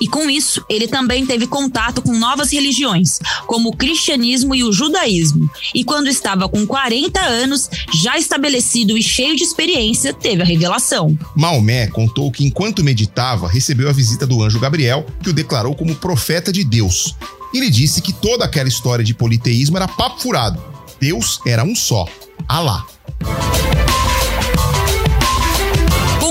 [0.00, 4.72] E com isso, ele também teve contato com novas religiões, como o cristianismo e o
[4.72, 5.50] judaísmo.
[5.74, 7.68] E quando estava com 40 anos,
[8.02, 11.16] já estabelecido e cheio de experiência, teve a revelação.
[11.36, 15.94] Maomé contou que enquanto meditava, recebeu a visita do anjo Gabriel, que o declarou como
[15.94, 17.14] profeta de Deus.
[17.52, 20.62] Ele disse que toda aquela história de politeísmo era papo furado.
[21.00, 22.06] Deus era um só,
[22.48, 22.84] Alá.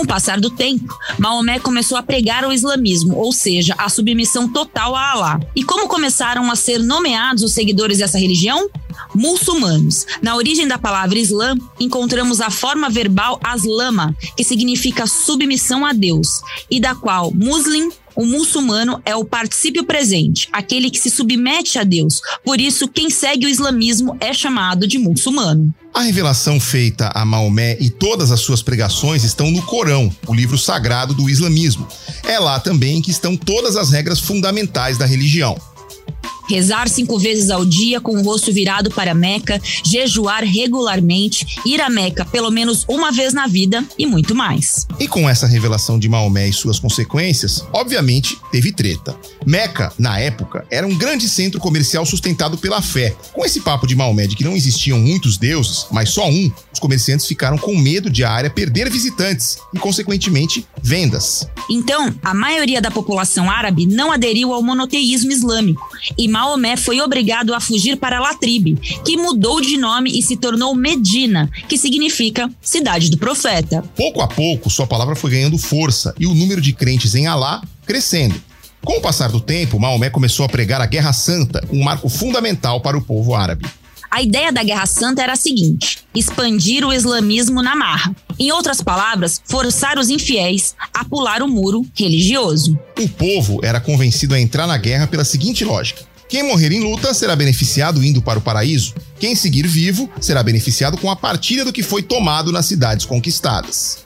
[0.04, 4.94] O passar do tempo, Maomé começou a pregar o islamismo, ou seja, a submissão total
[4.98, 5.40] a Alá.
[5.56, 8.70] E como começaram a ser nomeados os seguidores dessa religião?
[9.16, 10.06] Muçulmanos.
[10.22, 16.28] Na origem da palavra Islã, encontramos a forma verbal aslama, que significa submissão a Deus,
[16.70, 21.84] e da qual muslim o muçulmano é o particípio presente, aquele que se submete a
[21.84, 22.22] Deus.
[22.44, 25.74] Por isso, quem segue o islamismo é chamado de muçulmano.
[25.94, 30.58] A revelação feita a Maomé e todas as suas pregações estão no Corão, o livro
[30.58, 31.88] sagrado do islamismo.
[32.24, 35.56] É lá também que estão todas as regras fundamentais da religião
[36.50, 41.90] rezar cinco vezes ao dia com o rosto virado para Meca, jejuar regularmente, ir a
[41.90, 44.88] Meca pelo menos uma vez na vida e muito mais.
[45.00, 49.16] E com essa revelação de Maomé e suas consequências, obviamente teve treta.
[49.46, 53.16] Meca, na época, era um grande centro comercial sustentado pela fé.
[53.34, 56.80] Com esse papo de Maomé de que não existiam muitos deuses, mas só um, os
[56.80, 61.48] comerciantes ficaram com medo de a área perder visitantes e, consequentemente, vendas.
[61.70, 67.54] Então, a maioria da população árabe não aderiu ao monoteísmo islâmico e Maomé foi obrigado
[67.54, 73.12] a fugir para Latribe, que mudou de nome e se tornou Medina, que significa cidade
[73.12, 73.84] do profeta.
[73.96, 77.62] Pouco a pouco, sua palavra foi ganhando força e o número de crentes em Alá
[77.86, 78.34] crescendo.
[78.84, 82.82] Com o passar do tempo, Maomé começou a pregar a Guerra Santa, um marco fundamental
[82.82, 83.68] para o povo árabe.
[84.10, 88.16] A ideia da Guerra Santa era a seguinte: expandir o islamismo na marra.
[88.40, 92.76] Em outras palavras, forçar os infiéis a pular o muro religioso.
[93.00, 97.14] O povo era convencido a entrar na guerra pela seguinte lógica: quem morrer em luta
[97.14, 98.96] será beneficiado indo para o paraíso.
[99.20, 104.00] Quem seguir vivo será beneficiado com a partilha do que foi tomado nas cidades conquistadas.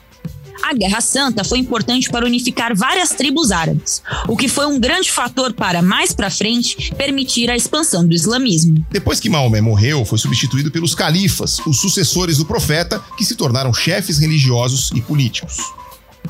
[0.62, 5.10] A Guerra Santa foi importante para unificar várias tribos árabes, o que foi um grande
[5.10, 8.84] fator para, mais para frente, permitir a expansão do islamismo.
[8.90, 13.72] Depois que Maomé morreu, foi substituído pelos califas, os sucessores do profeta, que se tornaram
[13.72, 15.56] chefes religiosos e políticos.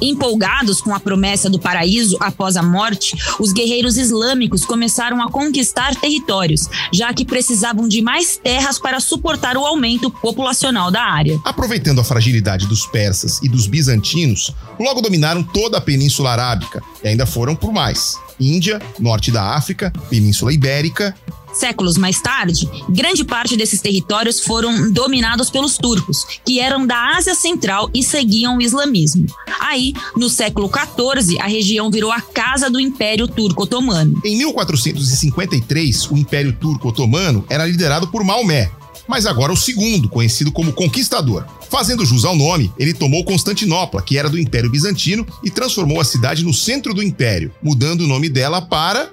[0.01, 5.95] Empolgados com a promessa do paraíso após a morte, os guerreiros islâmicos começaram a conquistar
[5.97, 11.41] territórios, já que precisavam de mais terras para suportar o aumento populacional da área.
[11.45, 17.09] Aproveitando a fragilidade dos persas e dos bizantinos, logo dominaram toda a Península Arábica e
[17.09, 18.17] ainda foram por mais.
[18.41, 21.15] Índia, norte da África, Península Ibérica
[21.53, 27.35] Séculos mais tarde, grande parte desses territórios foram dominados pelos turcos, que eram da Ásia
[27.35, 29.27] Central e seguiam o islamismo.
[29.61, 34.21] Aí, no século XIV, a região virou a casa do Império Turco Otomano.
[34.25, 38.71] Em 1453, o Império Turco Otomano era liderado por Maomé,
[39.09, 41.47] mas agora o segundo, conhecido como Conquistador.
[41.71, 46.05] Fazendo jus ao nome, ele tomou Constantinopla, que era do Império Bizantino, e transformou a
[46.05, 49.11] cidade no centro do império, mudando o nome dela para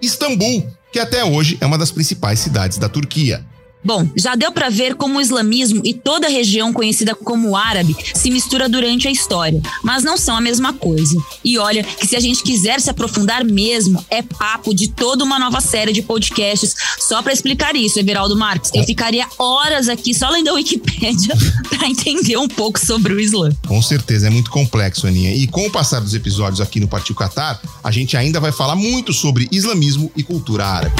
[0.00, 3.44] Istambul, que até hoje é uma das principais cidades da Turquia.
[3.84, 7.94] Bom, já deu para ver como o islamismo e toda a região conhecida como árabe
[8.14, 11.16] se mistura durante a história, mas não são a mesma coisa.
[11.44, 15.38] E olha que se a gente quiser se aprofundar mesmo, é papo de toda uma
[15.38, 18.70] nova série de podcasts só para explicar isso, Everaldo Marques.
[18.74, 21.36] Eu ficaria horas aqui só lendo a Wikipédia
[21.68, 23.50] para entender um pouco sobre o Islã.
[23.66, 25.34] Com certeza, é muito complexo, Aninha.
[25.34, 28.76] E com o passar dos episódios aqui no Partiu Qatar, a gente ainda vai falar
[28.76, 30.94] muito sobre islamismo e cultura árabe.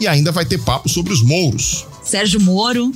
[0.00, 1.86] E ainda vai ter papo sobre os mouros.
[2.04, 2.92] Sérgio Moro,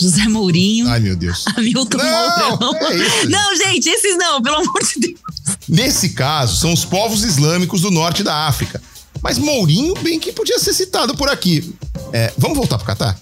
[0.00, 0.88] José Mourinho.
[0.88, 1.44] Ai, meu Deus.
[1.56, 2.74] Hamilton não, Mourão.
[2.90, 5.20] É isso, não, gente, esses não, pelo amor de Deus.
[5.68, 8.80] Nesse caso, são os povos islâmicos do norte da África.
[9.22, 11.74] Mas Mourinho bem que podia ser citado por aqui.
[12.12, 13.18] É, vamos voltar pro Catar?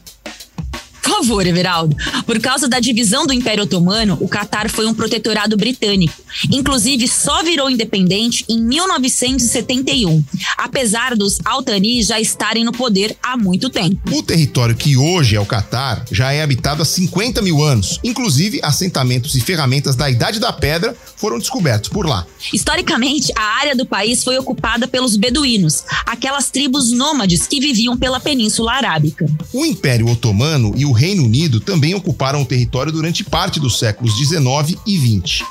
[1.03, 1.97] Favor, Everaldo.
[2.25, 6.15] Por causa da divisão do Império Otomano, o Catar foi um protetorado britânico.
[6.51, 10.25] Inclusive, só virou independente em 1971,
[10.57, 13.99] apesar dos Altanis já estarem no poder há muito tempo.
[14.11, 17.99] O território que hoje é o Catar já é habitado há 50 mil anos.
[18.03, 22.27] Inclusive, assentamentos e ferramentas da Idade da Pedra foram descobertos por lá.
[22.53, 28.21] Historicamente, a área do país foi ocupada pelos beduínos, aquelas tribos nômades que viviam pela
[28.21, 29.27] Península Arábica.
[29.53, 34.17] O Império Otomano e o Reino Unido também ocuparam o território durante parte dos séculos
[34.19, 35.45] 19 e 20.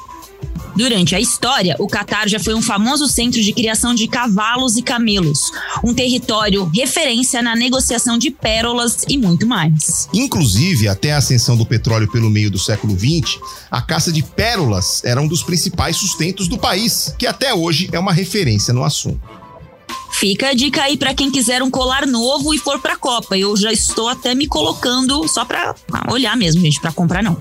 [0.76, 4.82] Durante a história, o Catar já foi um famoso centro de criação de cavalos e
[4.82, 5.52] camelos,
[5.84, 10.08] um território referência na negociação de pérolas e muito mais.
[10.14, 15.04] Inclusive, até a ascensão do petróleo pelo meio do século 20, a caça de pérolas
[15.04, 19.41] era um dos principais sustentos do país, que até hoje é uma referência no assunto.
[20.22, 23.36] Fica a dica aí para quem quiser um colar novo e for pra Copa.
[23.36, 25.74] Eu já estou até me colocando só pra
[26.12, 27.36] olhar mesmo, gente, pra comprar não.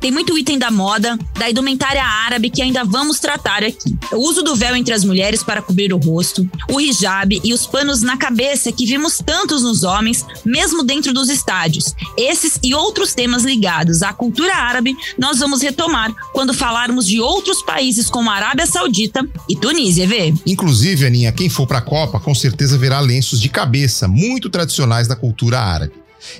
[0.00, 3.96] Tem muito item da moda, da indumentária árabe que ainda vamos tratar aqui.
[4.10, 7.68] O uso do véu entre as mulheres para cobrir o rosto, o hijab e os
[7.68, 11.94] panos na cabeça que vimos tantos nos homens, mesmo dentro dos estádios.
[12.18, 17.62] Esses e outros temas ligados à cultura árabe nós vamos retomar quando falarmos de outros
[17.62, 20.34] países como a Arábia Saudita e Tunísia, vê?
[20.44, 25.14] Inclusive, Aninha, quem for pra Copa com certeza verá lenços de cabeça muito tradicionais da
[25.14, 25.92] cultura árabe.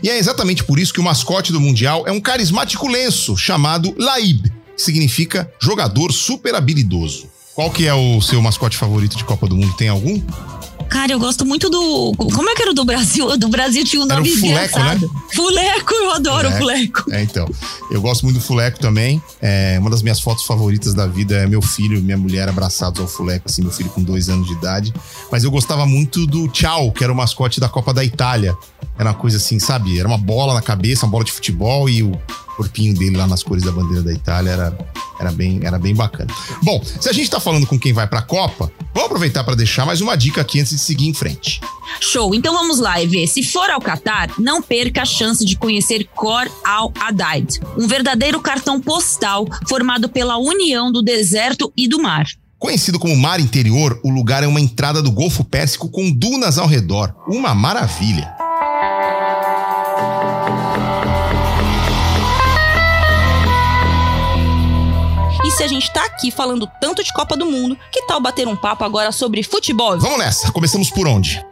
[0.02, 3.94] E é exatamente por isso que o mascote do Mundial é um carismático lenço chamado
[3.98, 7.28] Laib, que significa jogador super habilidoso.
[7.54, 9.76] Qual que é o seu mascote favorito de Copa do Mundo?
[9.76, 10.20] Tem algum?
[10.88, 12.12] Cara, eu gosto muito do.
[12.16, 13.36] Como é que era o do Brasil?
[13.36, 15.10] Do Brasil tinha um Era o nome Fuleco, engraçado.
[15.34, 17.04] Fuleco, eu adoro o Fuleco.
[17.12, 17.48] É, então.
[17.90, 19.22] Eu gosto muito do Fuleco também.
[19.40, 23.00] É, uma das minhas fotos favoritas da vida é meu filho e minha mulher abraçados
[23.00, 24.94] ao Fuleco, assim, meu filho com dois anos de idade.
[25.30, 28.56] Mas eu gostava muito do Tchau, que era o mascote da Copa da Itália.
[28.98, 29.98] Era uma coisa assim, sabe?
[29.98, 32.18] Era uma bola na cabeça, uma bola de futebol e o
[32.54, 34.78] corpinho dele lá nas cores da bandeira da Itália era,
[35.18, 36.32] era, bem, era bem bacana.
[36.62, 39.84] Bom, se a gente tá falando com quem vai pra Copa, vamos aproveitar para deixar
[39.84, 41.60] mais uma dica aqui antes de seguir em frente.
[42.00, 43.26] Show, então vamos lá e ver.
[43.26, 48.40] Se for ao Catar, não perca a chance de conhecer Cor Al Adaid, um verdadeiro
[48.40, 52.26] cartão postal formado pela união do deserto e do mar.
[52.58, 56.66] Conhecido como Mar Interior, o lugar é uma entrada do Golfo Pérsico com dunas ao
[56.66, 57.14] redor.
[57.28, 58.43] Uma maravilha.
[65.54, 68.56] Se a gente tá aqui falando tanto de Copa do Mundo, que tal bater um
[68.56, 69.98] papo agora sobre futebol?
[69.98, 70.50] Vamos nessa.
[70.50, 71.44] Começamos por onde?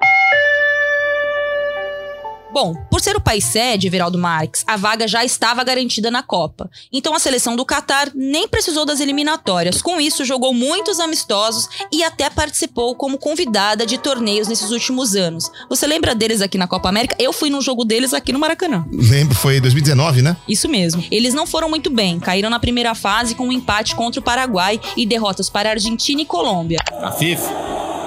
[2.53, 6.71] Bom, por ser o país sede, Everaldo Marques, a vaga já estava garantida na Copa.
[6.93, 9.81] Então a seleção do Catar nem precisou das eliminatórias.
[9.81, 15.51] Com isso, jogou muitos amistosos e até participou como convidada de torneios nesses últimos anos.
[15.71, 17.17] Você lembra deles aqui na Copa América?
[17.19, 18.85] Eu fui num jogo deles aqui no Maracanã.
[18.93, 20.37] Lembro, foi 2019, né?
[20.47, 21.03] Isso mesmo.
[21.11, 24.79] Eles não foram muito bem, caíram na primeira fase com um empate contra o Paraguai
[24.95, 26.79] e derrotas para a Argentina e Colômbia.
[27.01, 27.41] Afif.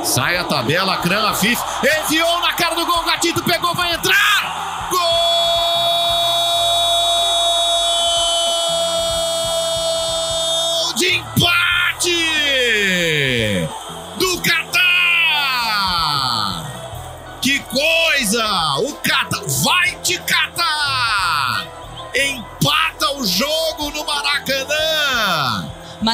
[0.04, 1.60] Sai a tabela, Cran Afif.
[1.84, 4.88] Enfiou na cara do gol, Gatito pegou, vai entrar!
[4.92, 5.25] Gol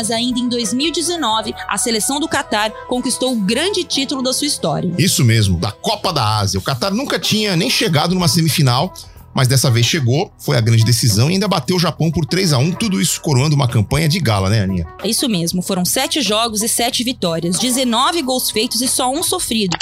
[0.02, 4.92] Mas ainda em 2019, a seleção do Catar conquistou o grande título da sua história.
[4.98, 6.60] Isso mesmo, da Copa da Ásia.
[6.60, 8.92] O Catar nunca tinha nem chegado numa semifinal,
[9.32, 12.52] mas dessa vez chegou, foi a grande decisão e ainda bateu o Japão por 3
[12.54, 14.88] a 1 tudo isso coroando uma campanha de gala, né, Aninha?
[15.04, 19.22] É isso mesmo, foram sete jogos e sete vitórias, 19 gols feitos e só um
[19.22, 19.78] sofrido.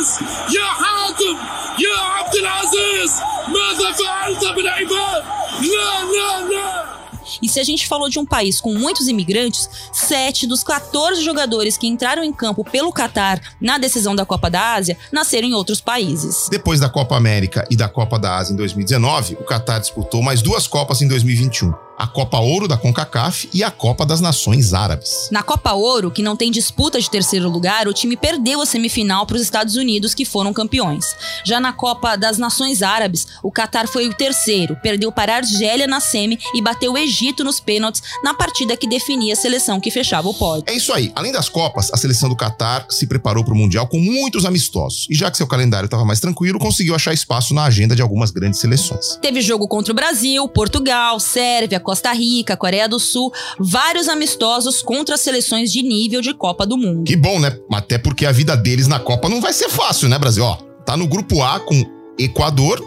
[0.00, 0.18] العزيز
[0.56, 1.36] يا حاتم
[1.78, 3.12] يا عبد العزيز
[3.48, 5.22] ماذا فعلت بالعباد
[5.62, 6.96] لا لا لا
[7.42, 11.76] E se a gente falou de um país com muitos imigrantes, sete dos 14 jogadores
[11.76, 15.80] que entraram em campo pelo Catar na decisão da Copa da Ásia nasceram em outros
[15.80, 16.48] países.
[16.50, 20.40] Depois da Copa América e da Copa da Ásia em 2019, o Catar disputou mais
[20.40, 21.74] duas Copas em 2021.
[22.01, 25.29] A Copa Ouro da CONCACAF e a Copa das Nações Árabes.
[25.29, 29.23] Na Copa Ouro, que não tem disputa de terceiro lugar, o time perdeu a semifinal
[29.23, 31.15] para os Estados Unidos, que foram campeões.
[31.45, 35.85] Já na Copa das Nações Árabes, o Catar foi o terceiro, perdeu para a Argélia
[35.85, 39.91] na semi e bateu o Egito nos pênaltis na partida que definia a seleção que
[39.91, 40.63] fechava o pódio.
[40.65, 41.11] É isso aí.
[41.13, 45.05] Além das Copas, a seleção do Catar se preparou para o Mundial com muitos amistosos.
[45.07, 48.31] E já que seu calendário estava mais tranquilo, conseguiu achar espaço na agenda de algumas
[48.31, 49.19] grandes seleções.
[49.21, 55.17] Teve jogo contra o Brasil, Portugal, Sérvia, Costa Rica, Coreia do Sul, vários amistosos contra
[55.17, 57.03] seleções de nível de Copa do Mundo.
[57.03, 57.53] Que bom, né?
[57.69, 60.41] Até porque a vida deles na Copa não vai ser fácil, né, Brasil?
[60.41, 61.83] Ó, tá no grupo A com
[62.17, 62.81] Equador,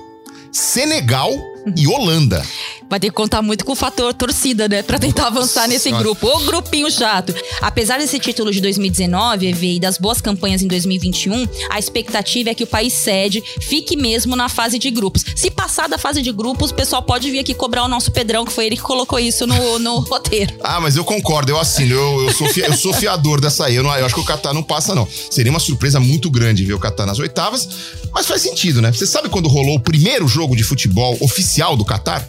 [0.51, 1.31] Senegal
[1.77, 2.45] e Holanda.
[2.91, 4.83] Vai ter que contar muito com o fator torcida, né?
[4.83, 6.27] Pra tentar avançar nesse grupo.
[6.29, 7.35] Ô, grupinho chato.
[7.63, 12.55] Apesar desse título de 2019, EV, e das boas campanhas em 2021, a expectativa é
[12.55, 15.25] que o país sede fique mesmo na fase de grupos.
[15.35, 18.45] Se passar da fase de grupos, o pessoal pode vir aqui cobrar o nosso Pedrão,
[18.45, 20.55] que foi ele que colocou isso no, no roteiro.
[20.63, 21.95] Ah, mas eu concordo, eu assino.
[21.95, 23.75] Eu, eu, sou, fi- eu sou fiador dessa aí.
[23.77, 25.09] Eu, não- eu acho que o Catar não passa, não.
[25.31, 27.67] Seria uma surpresa muito grande ver o Catar nas oitavas,
[28.13, 28.93] mas faz sentido, né?
[28.93, 32.27] Você sabe quando rolou o primeiro jogo de futebol oficial do Catar?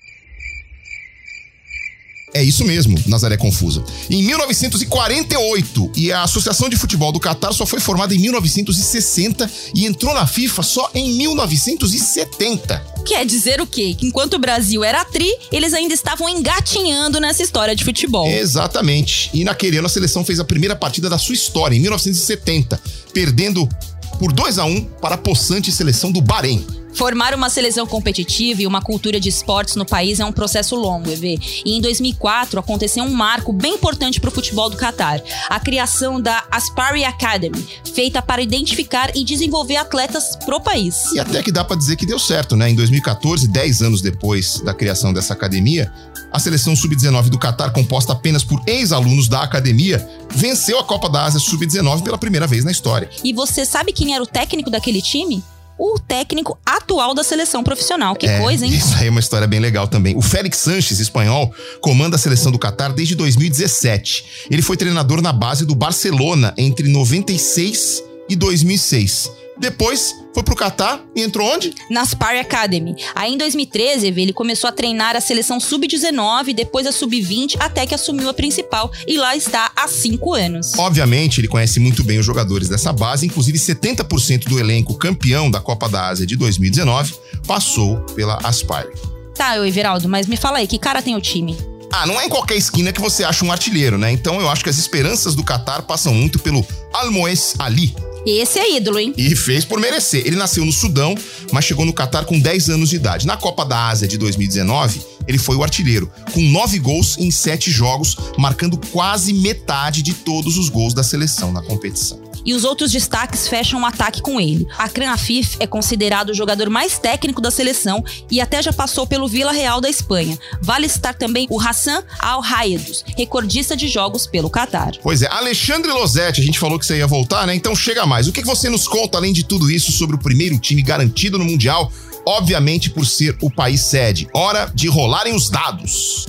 [2.35, 3.81] É isso mesmo, Nazaré Confusa.
[4.09, 9.85] Em 1948, e a Associação de Futebol do Catar só foi formada em 1960 e
[9.85, 12.95] entrou na FIFA só em 1970.
[13.05, 13.95] Quer dizer o quê?
[13.97, 18.27] Que enquanto o Brasil era tri, eles ainda estavam engatinhando nessa história de futebol.
[18.27, 19.29] Exatamente.
[19.33, 22.81] E naquele ano a seleção fez a primeira partida da sua história, em 1970,
[23.13, 23.69] perdendo
[24.15, 26.65] por 2 a 1 para a possante seleção do Bahrein.
[26.95, 31.11] Formar uma seleção competitiva e uma cultura de esportes no país é um processo longo,
[31.11, 31.37] EV.
[31.65, 36.21] E em 2004 aconteceu um marco bem importante para o futebol do Catar: a criação
[36.21, 37.61] da Aspire Academy,
[37.93, 41.11] feita para identificar e desenvolver atletas pro país.
[41.13, 42.69] E até que dá pra dizer que deu certo, né?
[42.69, 45.91] Em 2014, 10 anos depois da criação dessa academia,
[46.35, 51.23] a seleção sub-19 do Catar, composta apenas por ex-alunos da academia, venceu a Copa da
[51.23, 53.09] Ásia sub-19 pela primeira vez na história.
[53.23, 55.41] E você sabe quem era o técnico daquele time?
[55.77, 58.15] O técnico atual da seleção profissional.
[58.15, 58.73] Que É, coisa, hein?
[58.73, 60.15] Isso aí é uma história bem legal também.
[60.15, 64.47] O Félix Sanches, espanhol, comanda a seleção do Catar desde 2017.
[64.51, 69.31] Ele foi treinador na base do Barcelona entre 96 e 2006.
[69.57, 71.73] Depois foi pro Catar e entrou onde?
[71.89, 72.95] na Aspire Academy.
[73.13, 77.95] Aí em 2013, ele começou a treinar a seleção sub-19, depois a sub-20, até que
[77.95, 80.73] assumiu a principal e lá está há cinco anos.
[80.77, 85.61] Obviamente, ele conhece muito bem os jogadores dessa base, inclusive 70% do elenco campeão da
[85.61, 87.15] Copa da Ásia de 2019
[87.47, 88.91] passou pela Aspire.
[89.35, 91.57] Tá, eu, Everaldo, mas me fala aí, que cara tem o time?
[91.91, 94.11] Ah, não é em qualquer esquina que você acha um artilheiro, né?
[94.11, 97.95] Então eu acho que as esperanças do Catar passam muito pelo Almoez Ali,
[98.25, 99.13] Esse é ídolo, hein?
[99.15, 100.25] E fez por merecer.
[100.25, 101.15] Ele nasceu no Sudão,
[101.51, 103.27] mas chegou no Catar com 10 anos de idade.
[103.27, 107.69] Na Copa da Ásia de 2019, ele foi o artilheiro, com 9 gols em 7
[107.69, 112.24] jogos, marcando quase metade de todos os gols da seleção na competição.
[112.45, 114.67] E os outros destaques fecham um ataque com ele.
[114.77, 119.27] Akram Afif é considerado o jogador mais técnico da seleção e até já passou pelo
[119.27, 120.37] Vila Real da Espanha.
[120.61, 124.91] Vale citar também o Hassan Al-Haedus, recordista de jogos pelo Catar.
[125.01, 127.55] Pois é, Alexandre Losetti, a gente falou que você ia voltar, né?
[127.55, 128.27] Então chega mais.
[128.27, 131.45] O que você nos conta, além de tudo isso, sobre o primeiro time garantido no
[131.45, 131.91] Mundial?
[132.27, 134.27] Obviamente por ser o país sede.
[134.33, 136.27] Hora de rolarem os dados.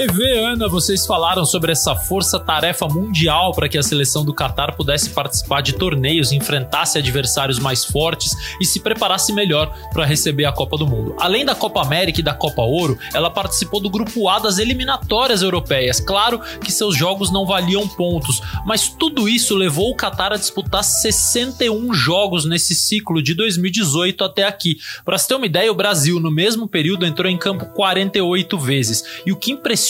[0.00, 5.10] TV, Ana, vocês falaram sobre essa força-tarefa mundial para que a seleção do Catar pudesse
[5.10, 10.78] participar de torneios, enfrentasse adversários mais fortes e se preparasse melhor para receber a Copa
[10.78, 11.14] do Mundo.
[11.18, 15.42] Além da Copa América e da Copa Ouro, ela participou do grupo A das eliminatórias
[15.42, 16.00] europeias.
[16.00, 20.82] Claro que seus jogos não valiam pontos, mas tudo isso levou o Catar a disputar
[20.82, 24.78] 61 jogos nesse ciclo de 2018 até aqui.
[25.04, 29.04] Para você ter uma ideia, o Brasil no mesmo período entrou em campo 48 vezes.
[29.26, 29.89] E o que impressiona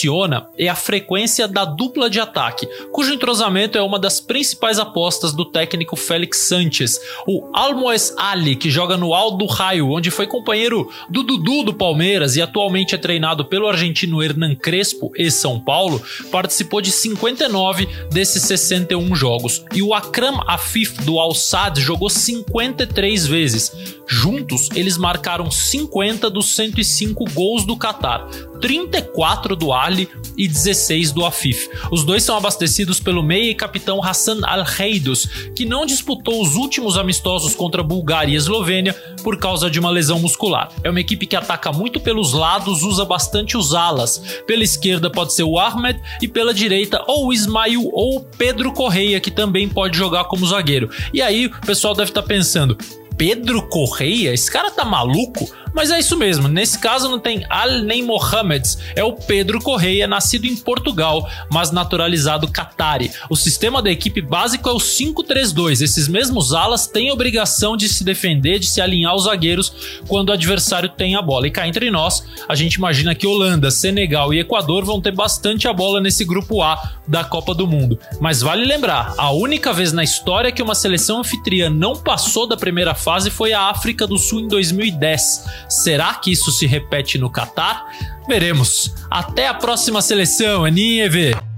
[0.57, 5.45] é a frequência da dupla de ataque, cujo entrosamento é uma das principais apostas do
[5.45, 6.99] técnico Félix Sanches.
[7.27, 12.37] O Almoez Ali, que joga no Aldo Raio, onde foi companheiro do Dudu do Palmeiras
[12.37, 18.43] e atualmente é treinado pelo argentino Hernan Crespo e São Paulo, participou de 59 desses
[18.45, 19.65] 61 jogos.
[19.75, 23.73] E o Akram Afif do Al Sadd jogou 53 vezes.
[24.07, 28.29] Juntos, eles marcaram 50 dos 105 gols do Catar.
[28.61, 31.69] 34 do Ali e 16 do Afif.
[31.91, 36.97] Os dois são abastecidos pelo meia e capitão Hassan Al-Reidos, que não disputou os últimos
[36.97, 40.71] amistosos contra Bulgária e Eslovênia por causa de uma lesão muscular.
[40.83, 44.23] É uma equipe que ataca muito pelos lados, usa bastante os alas.
[44.47, 48.73] Pela esquerda pode ser o Ahmed e pela direita ou o Ismail ou o Pedro
[48.73, 50.91] Correia, que também pode jogar como zagueiro.
[51.13, 52.77] E aí o pessoal deve estar pensando,
[53.17, 54.33] Pedro Correia?
[54.33, 55.47] Esse cara tá maluco?
[55.73, 60.07] Mas é isso mesmo, nesse caso não tem Al nem Mohamed, é o Pedro Correia,
[60.07, 63.11] nascido em Portugal, mas naturalizado Qatari.
[63.29, 65.81] O sistema da equipe básico é o 5-3-2.
[65.81, 70.33] Esses mesmos alas têm obrigação de se defender, de se alinhar aos zagueiros quando o
[70.33, 71.47] adversário tem a bola.
[71.47, 75.69] E cá entre nós, a gente imagina que Holanda, Senegal e Equador vão ter bastante
[75.69, 77.99] a bola nesse grupo A da Copa do Mundo.
[78.21, 82.57] Mas vale lembrar, a única vez na história que uma seleção anfitriã não passou da
[82.57, 85.45] primeira fase foi a África do Sul em 2010.
[85.69, 87.87] Será que isso se repete no Catar?
[88.29, 88.95] Veremos.
[89.11, 91.50] Até a próxima seleção, Aninha EV.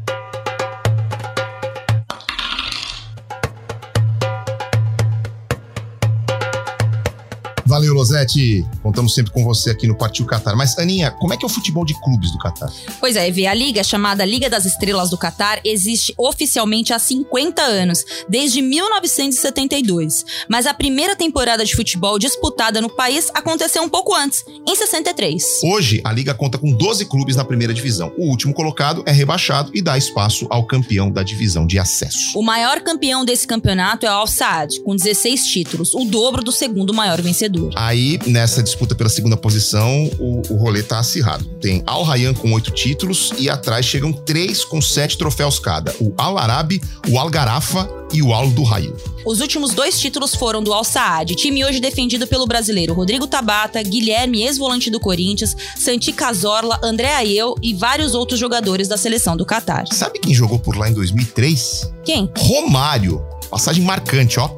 [8.13, 8.67] Losetti.
[8.83, 10.55] Contamos sempre com você aqui no Partiu Qatar.
[10.57, 12.71] Mas, Aninha, como é que é o futebol de clubes do Qatar?
[13.01, 17.63] Pois é, Evê, a liga chamada Liga das Estrelas do Catar existe oficialmente há 50
[17.63, 20.25] anos, desde 1972.
[20.49, 25.43] Mas a primeira temporada de futebol disputada no país aconteceu um pouco antes, em 63.
[25.65, 28.13] Hoje, a liga conta com 12 clubes na primeira divisão.
[28.19, 32.39] O último colocado é rebaixado e dá espaço ao campeão da divisão de acesso.
[32.39, 36.53] O maior campeão desse campeonato é o Al Saad, com 16 títulos, o dobro do
[36.53, 37.71] segundo maior vencedor.
[37.77, 41.45] Aí, nessa disputa pela segunda posição, o, o rolê tá acirrado.
[41.61, 46.13] Tem Al Rayyan com oito títulos e atrás chegam três com sete troféus cada: o
[46.17, 48.97] Al Arabi, o Al Garafa e o Al do Raio.
[49.25, 53.83] Os últimos dois títulos foram do Al Saad, time hoje defendido pelo brasileiro Rodrigo Tabata,
[53.83, 59.47] Guilherme, ex-volante do Corinthians, Santi Cazorla, André Aiel e vários outros jogadores da seleção do
[59.47, 59.85] Catar.
[59.93, 61.91] Sabe quem jogou por lá em 2003?
[62.05, 62.31] Quem?
[62.37, 63.23] Romário.
[63.51, 64.51] Passagem marcante, ó.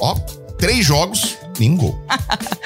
[0.00, 0.14] Ó,
[0.58, 1.36] três jogos,
[1.76, 1.98] gol.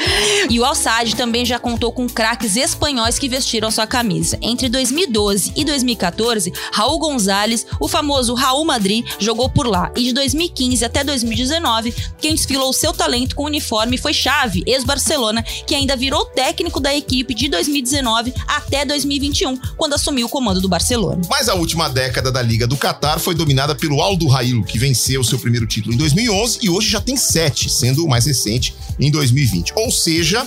[0.49, 4.39] E o Al Saad também já contou com craques espanhóis que vestiram sua camisa.
[4.43, 9.93] Entre 2012 e 2014, Raul Gonzalez, o famoso Raul Madrid, jogou por lá.
[9.97, 15.43] E de 2015 até 2019, quem desfilou seu talento com o uniforme foi Xavi, ex-Barcelona,
[15.43, 20.69] que ainda virou técnico da equipe de 2019 até 2021, quando assumiu o comando do
[20.69, 21.23] Barcelona.
[21.29, 24.79] Mas a última década da Liga do Catar foi dominada pelo Al do Rail, que
[24.79, 28.75] venceu seu primeiro título em 2011 e hoje já tem sete, sendo o mais recente
[28.99, 29.73] em 2020.
[29.77, 30.47] Ou seja,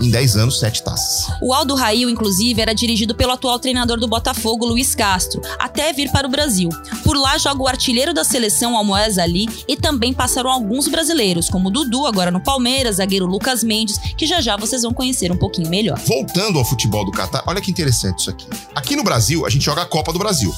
[0.00, 1.26] em 10 anos, sete taças.
[1.42, 6.10] O Aldo Rail, inclusive, era dirigido pelo atual treinador do Botafogo, Luiz Castro, até vir
[6.10, 6.68] para o Brasil.
[7.02, 11.68] Por lá joga o artilheiro da seleção, Almoez Ali, e também passaram alguns brasileiros, como
[11.68, 15.36] o Dudu, agora no Palmeiras, zagueiro Lucas Mendes, que já já vocês vão conhecer um
[15.36, 15.98] pouquinho melhor.
[16.06, 18.46] Voltando ao futebol do Catar, olha que interessante isso aqui.
[18.74, 20.54] Aqui no Brasil, a gente joga a Copa do Brasil.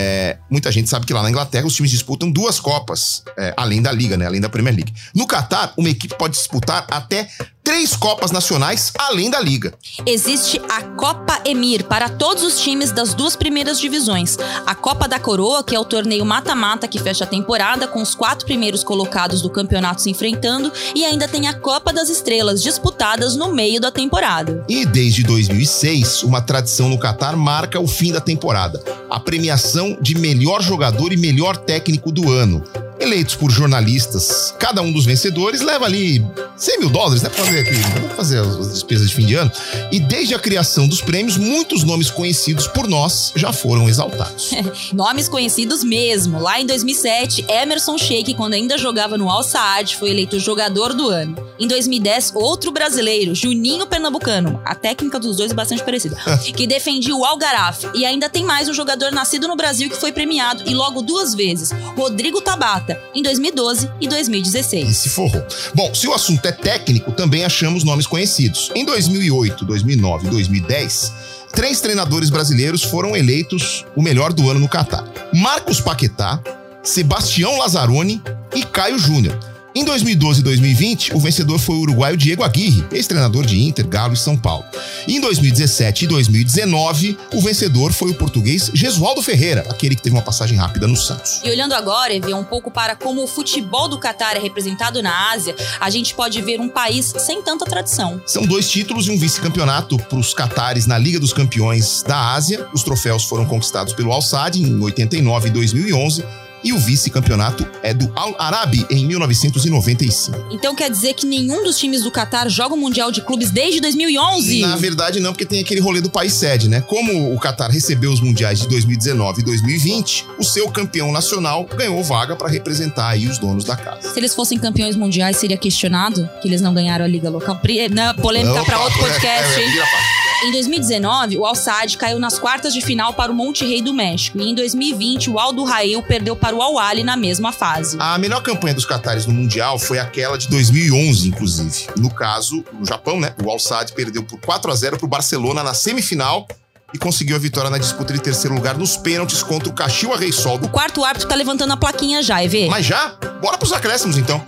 [0.00, 3.82] É, muita gente sabe que lá na Inglaterra os times disputam duas Copas, é, além
[3.82, 4.26] da Liga, né?
[4.26, 4.94] Além da Premier League.
[5.12, 7.28] No Catar, uma equipe pode disputar até
[7.68, 9.74] três Copas nacionais, além da Liga.
[10.06, 14.38] Existe a Copa Emir para todos os times das duas primeiras divisões.
[14.66, 18.14] A Copa da Coroa, que é o torneio mata-mata que fecha a temporada com os
[18.14, 23.36] quatro primeiros colocados do campeonato se enfrentando, e ainda tem a Copa das Estrelas disputadas
[23.36, 24.64] no meio da temporada.
[24.66, 30.14] E desde 2006, uma tradição no Catar marca o fim da temporada: a premiação de
[30.14, 32.64] melhor jogador e melhor técnico do ano.
[33.08, 36.22] Eleitos por jornalistas, cada um dos vencedores leva ali
[36.58, 37.30] 100 mil dólares, né?
[37.30, 39.50] Pra fazer aqui, pra fazer as despesas de fim de ano.
[39.90, 44.50] E desde a criação dos prêmios, muitos nomes conhecidos por nós já foram exaltados.
[44.92, 46.38] Nomes conhecidos mesmo.
[46.38, 51.08] Lá em 2007, Emerson Sheik, quando ainda jogava no Al Saad, foi eleito jogador do
[51.08, 51.36] ano.
[51.58, 56.16] Em 2010, outro brasileiro, Juninho Pernambucano, a técnica dos dois é bastante parecida,
[56.54, 57.84] que defendia o Algaraf.
[57.94, 61.34] E ainda tem mais um jogador nascido no Brasil que foi premiado e logo duas
[61.34, 64.88] vezes, Rodrigo Tabata, em 2012 e 2016.
[64.88, 65.44] E se forrou.
[65.74, 68.70] Bom, se o assunto é técnico, também achamos nomes conhecidos.
[68.74, 71.12] Em 2008, 2009 e 2010,
[71.52, 76.40] três treinadores brasileiros foram eleitos o melhor do ano no Catar: Marcos Paquetá,
[76.82, 78.22] Sebastião Lazzaroni
[78.54, 79.38] e Caio Júnior.
[79.78, 84.12] Em 2012 e 2020, o vencedor foi o uruguaio Diego Aguirre, ex-treinador de Inter, Galo
[84.12, 84.64] e São Paulo.
[85.06, 90.16] E em 2017 e 2019, o vencedor foi o português Gesualdo Ferreira, aquele que teve
[90.16, 91.40] uma passagem rápida no Santos.
[91.44, 95.30] E olhando agora, Evê, um pouco para como o futebol do Catar é representado na
[95.30, 98.20] Ásia, a gente pode ver um país sem tanta tradição.
[98.26, 102.66] São dois títulos e um vice-campeonato para os catares na Liga dos Campeões da Ásia.
[102.74, 107.92] Os troféus foram conquistados pelo Al Sadd em 89 e 2011 e o vice-campeonato é
[107.94, 110.48] do Al Arabi em 1995.
[110.50, 113.80] Então quer dizer que nenhum dos times do Catar joga o Mundial de Clubes desde
[113.80, 114.60] 2011?
[114.60, 116.80] Na verdade, não, porque tem aquele rolê do país sede, né?
[116.82, 122.02] Como o Catar recebeu os mundiais de 2019 e 2020, o seu campeão nacional ganhou
[122.02, 124.12] vaga para representar aí os donos da casa.
[124.12, 127.56] Se eles fossem campeões mundiais, seria questionado que eles não ganharam a liga local.
[127.56, 129.60] Pri- Não, polêmica para outro é, podcast.
[129.60, 130.27] é, é, papo.
[130.40, 134.38] Em 2019, o Al Sadd caiu nas quartas de final para o Monterrey do México.
[134.38, 137.96] E em 2020, o Aldo Rail perdeu para o Al Ahly na mesma fase.
[137.98, 141.88] A melhor campanha dos Qatares no Mundial foi aquela de 2011, inclusive.
[141.96, 143.34] No caso, no Japão, né?
[143.44, 146.46] O Al Sadd perdeu por 4 a 0 para o Barcelona na semifinal
[146.94, 150.32] e conseguiu a vitória na disputa de terceiro lugar nos pênaltis contra o Caxiwa Rei
[150.32, 150.54] Sol.
[150.62, 152.68] O quarto árbitro tá levantando a plaquinha já, EV.
[152.68, 153.08] Mas já?
[153.42, 154.40] Bora pros acréscimos então.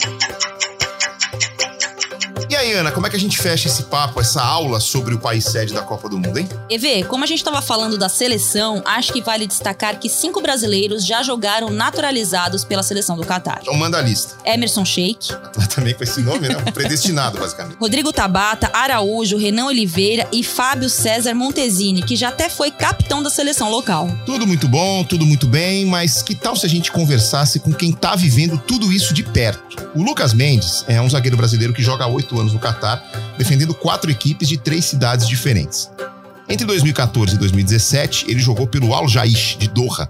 [2.70, 5.44] Aí, Ana, como é que a gente fecha esse papo, essa aula sobre o país
[5.44, 6.48] sede da Copa do Mundo, hein?
[6.70, 11.04] EV, como a gente estava falando da seleção, acho que vale destacar que cinco brasileiros
[11.04, 13.58] já jogaram naturalizados pela seleção do Catar.
[13.62, 14.36] Então manda a lista.
[14.44, 15.30] Emerson Sheik,
[15.74, 16.54] Também com esse nome, né?
[16.72, 17.76] Predestinado, basicamente.
[17.78, 23.30] Rodrigo Tabata, Araújo, Renan Oliveira e Fábio César Montesini, que já até foi capitão da
[23.30, 24.08] seleção local.
[24.24, 27.90] Tudo muito bom, tudo muito bem, mas que tal se a gente conversasse com quem
[27.92, 29.88] tá vivendo tudo isso de perto?
[29.94, 33.02] O Lucas Mendes é um zagueiro brasileiro que joga há oito anos no Catar,
[33.36, 35.90] defendendo quatro equipes de três cidades diferentes.
[36.48, 40.08] Entre 2014 e 2017, ele jogou pelo Al Jaish, de Doha.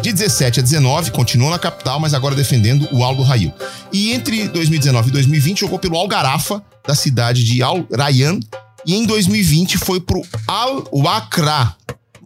[0.00, 3.52] De 17 a 19, continuou na capital, mas agora defendendo o Al do Rail.
[3.92, 8.40] E entre 2019 e 2020, jogou pelo Al Garafa, da cidade de Al Rayyan.
[8.86, 11.74] E em 2020 foi pro Al Wakra,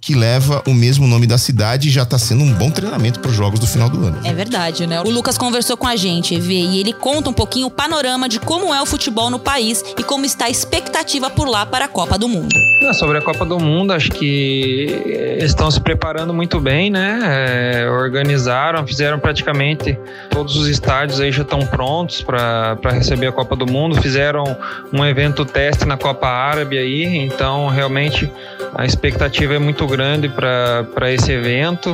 [0.01, 3.31] que leva o mesmo nome da cidade e já tá sendo um bom treinamento para
[3.31, 4.19] os jogos do final do ano.
[4.25, 5.01] É verdade, né?
[5.01, 8.39] O Lucas conversou com a gente, EV, e ele conta um pouquinho o panorama de
[8.41, 11.89] como é o futebol no país e como está a expectativa por lá para a
[11.89, 12.55] Copa do Mundo.
[12.83, 17.21] Não, Sobre a Copa do Mundo, acho que eles estão se preparando muito bem, né?
[17.23, 19.99] É, organizaram, fizeram praticamente
[20.31, 24.01] todos os estádios aí já estão prontos para receber a Copa do Mundo.
[24.01, 24.57] Fizeram
[24.93, 28.31] um evento teste na Copa Árabe aí, então realmente
[28.75, 31.93] a expectativa é muito grande para esse evento.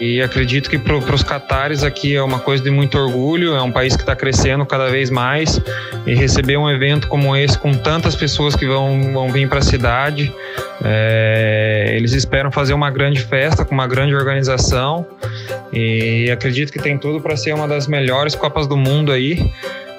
[0.00, 3.72] E acredito que para os catares aqui é uma coisa de muito orgulho, é um
[3.72, 5.60] país que está crescendo cada vez mais
[6.06, 9.62] e receber um evento como esse com tantas pessoas que vão, vão vir para a
[9.62, 10.32] cidade,
[10.84, 15.04] é, eles esperam fazer uma grande festa com uma grande organização
[15.72, 19.50] e acredito que tem tudo para ser uma das melhores Copas do Mundo aí.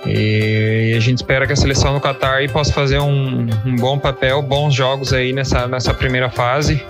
[0.06, 4.41] E a gente espera que a seleção do Qatar possa fazer um, um, bom papel,
[4.41, 6.82] bons jogos aí nessa, nessa primeira fase.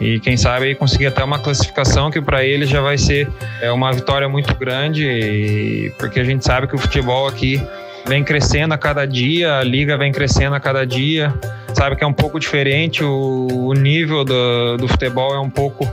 [0.00, 3.28] E quem sabe conseguir até uma classificação que para eles já vai ser
[3.60, 7.60] é, uma vitória muito grande, e, porque a gente sabe que o futebol aqui
[8.06, 11.32] vem crescendo a cada dia, a liga vem crescendo a cada dia.
[11.72, 15.84] Sabe que é um pouco diferente, o, o nível do, do futebol é um pouco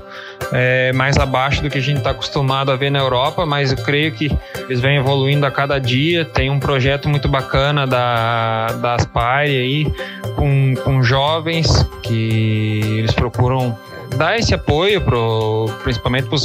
[0.51, 3.77] é, mais abaixo do que a gente está acostumado a ver na Europa, mas eu
[3.77, 4.31] creio que
[4.67, 6.23] eles vêm evoluindo a cada dia.
[6.23, 9.93] Tem um projeto muito bacana da, da Aspire aí,
[10.35, 13.75] com, com jovens que eles procuram
[14.17, 16.35] dar esse apoio, pro, principalmente para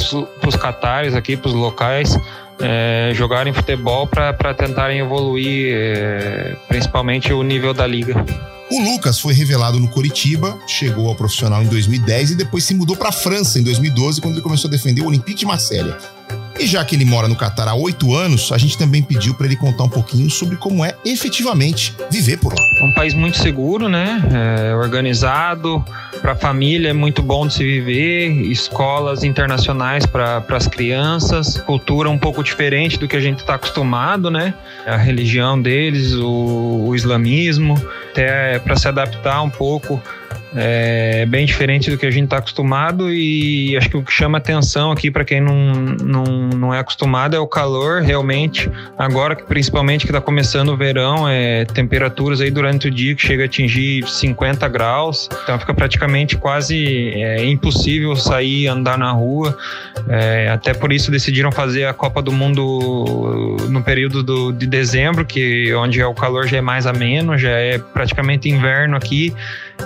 [0.49, 2.17] os catares aqui, para os locais,
[2.59, 8.13] é, jogarem futebol para tentarem evoluir, é, principalmente o nível da liga.
[8.69, 12.97] O Lucas foi revelado no Coritiba, chegou ao profissional em 2010 e depois se mudou
[12.97, 15.97] para a França em 2012, quando ele começou a defender o Olympique de Marselha.
[16.59, 19.45] E já que ele mora no Catar há oito anos, a gente também pediu para
[19.45, 22.61] ele contar um pouquinho sobre como é efetivamente viver por lá.
[22.81, 24.21] É um país muito seguro, né?
[24.33, 25.85] É organizado,
[26.21, 32.09] para a família é muito bom de se viver, escolas internacionais para as crianças, cultura
[32.09, 34.53] um pouco diferente do que a gente está acostumado, né?
[34.87, 37.75] A religião deles, o, o islamismo,
[38.09, 40.01] até para se adaptar um pouco
[40.59, 44.39] é bem diferente do que a gente está acostumado e acho que o que chama
[44.39, 48.69] atenção aqui para quem não, não, não é acostumado é o calor realmente.
[48.97, 53.21] Agora que principalmente que está começando o verão é temperaturas aí durante o dia que
[53.21, 55.29] chega a atingir 50 graus.
[55.43, 59.55] Então fica praticamente quase é, impossível sair andar na rua.
[60.09, 65.25] É, até por isso decidiram fazer a Copa do Mundo no período do, de dezembro
[65.25, 69.33] que onde o calor já é mais ameno já é praticamente inverno aqui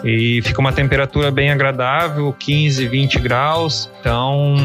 [0.04, 3.89] e fica uma temperatura bem agradável, 15, 20 graus.
[4.00, 4.56] Então,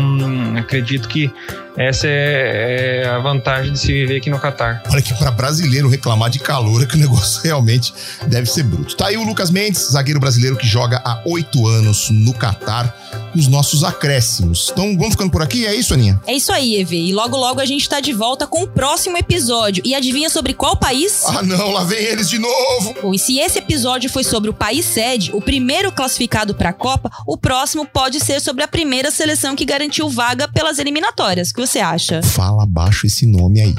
[0.59, 1.31] acredito que
[1.77, 4.83] essa é, é a vantagem de se viver aqui no Catar.
[4.91, 7.93] Olha que para brasileiro reclamar de calor é que o negócio realmente
[8.27, 8.97] deve ser bruto.
[8.97, 12.95] Tá aí o Lucas Mendes, zagueiro brasileiro que joga há oito anos no Catar,
[13.37, 14.71] nos nossos acréscimos.
[14.73, 16.21] Então vamos ficando por aqui, é isso, Aninha?
[16.27, 16.97] É isso aí, Eve.
[16.97, 19.83] E logo logo a gente tá de volta com o próximo episódio.
[19.85, 21.23] E adivinha sobre qual país?
[21.27, 22.95] Ah não, lá vem eles de novo!
[23.03, 26.73] Bom, e se esse episódio foi sobre o país sede, o primeiro classificado para a
[26.73, 31.51] Copa, o próximo pode ser sobre a primeira seleção que garantiu vaga pelas eliminatórias.
[31.51, 32.23] O que você acha?
[32.23, 33.75] Fala abaixo esse nome aí.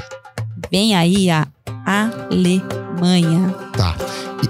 [0.70, 1.46] Vem aí a
[1.86, 3.54] Alemanha.
[3.76, 3.96] Tá.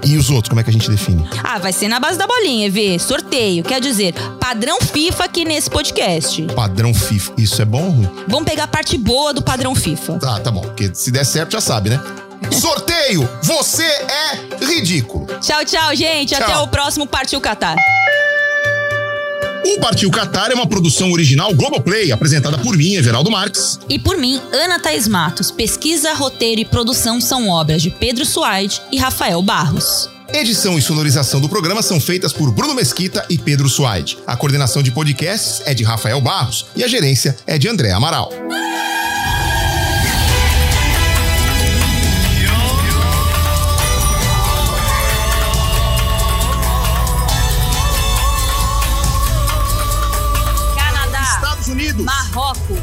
[0.03, 1.27] E, e, os outros, como é que a gente define?
[1.43, 2.99] Ah, vai ser na base da bolinha, EV.
[2.99, 3.63] Sorteio.
[3.63, 6.41] Quer dizer, padrão FIFA aqui nesse podcast.
[6.55, 7.33] Padrão FIFA.
[7.37, 8.09] Isso é bom ou ruim?
[8.27, 10.19] Vamos pegar a parte boa do padrão FIFA.
[10.19, 10.61] Tá, tá bom.
[10.61, 12.01] Porque se der certo, já sabe, né?
[12.51, 15.27] Sorteio, você é ridículo.
[15.41, 16.35] Tchau, tchau, gente.
[16.35, 16.43] Tchau.
[16.43, 17.75] Até o próximo Partiu Catar.
[19.65, 23.79] O Partiu Qatar é uma produção original Globoplay, apresentada por mim, Everaldo Marques.
[23.89, 25.51] E por mim, Ana Thaís Matos.
[25.51, 30.09] Pesquisa, roteiro e produção são obras de Pedro Suaide e Rafael Barros.
[30.33, 34.17] Edição e sonorização do programa são feitas por Bruno Mesquita e Pedro Suaide.
[34.27, 38.31] A coordenação de podcasts é de Rafael Barros e a gerência é de André Amaral.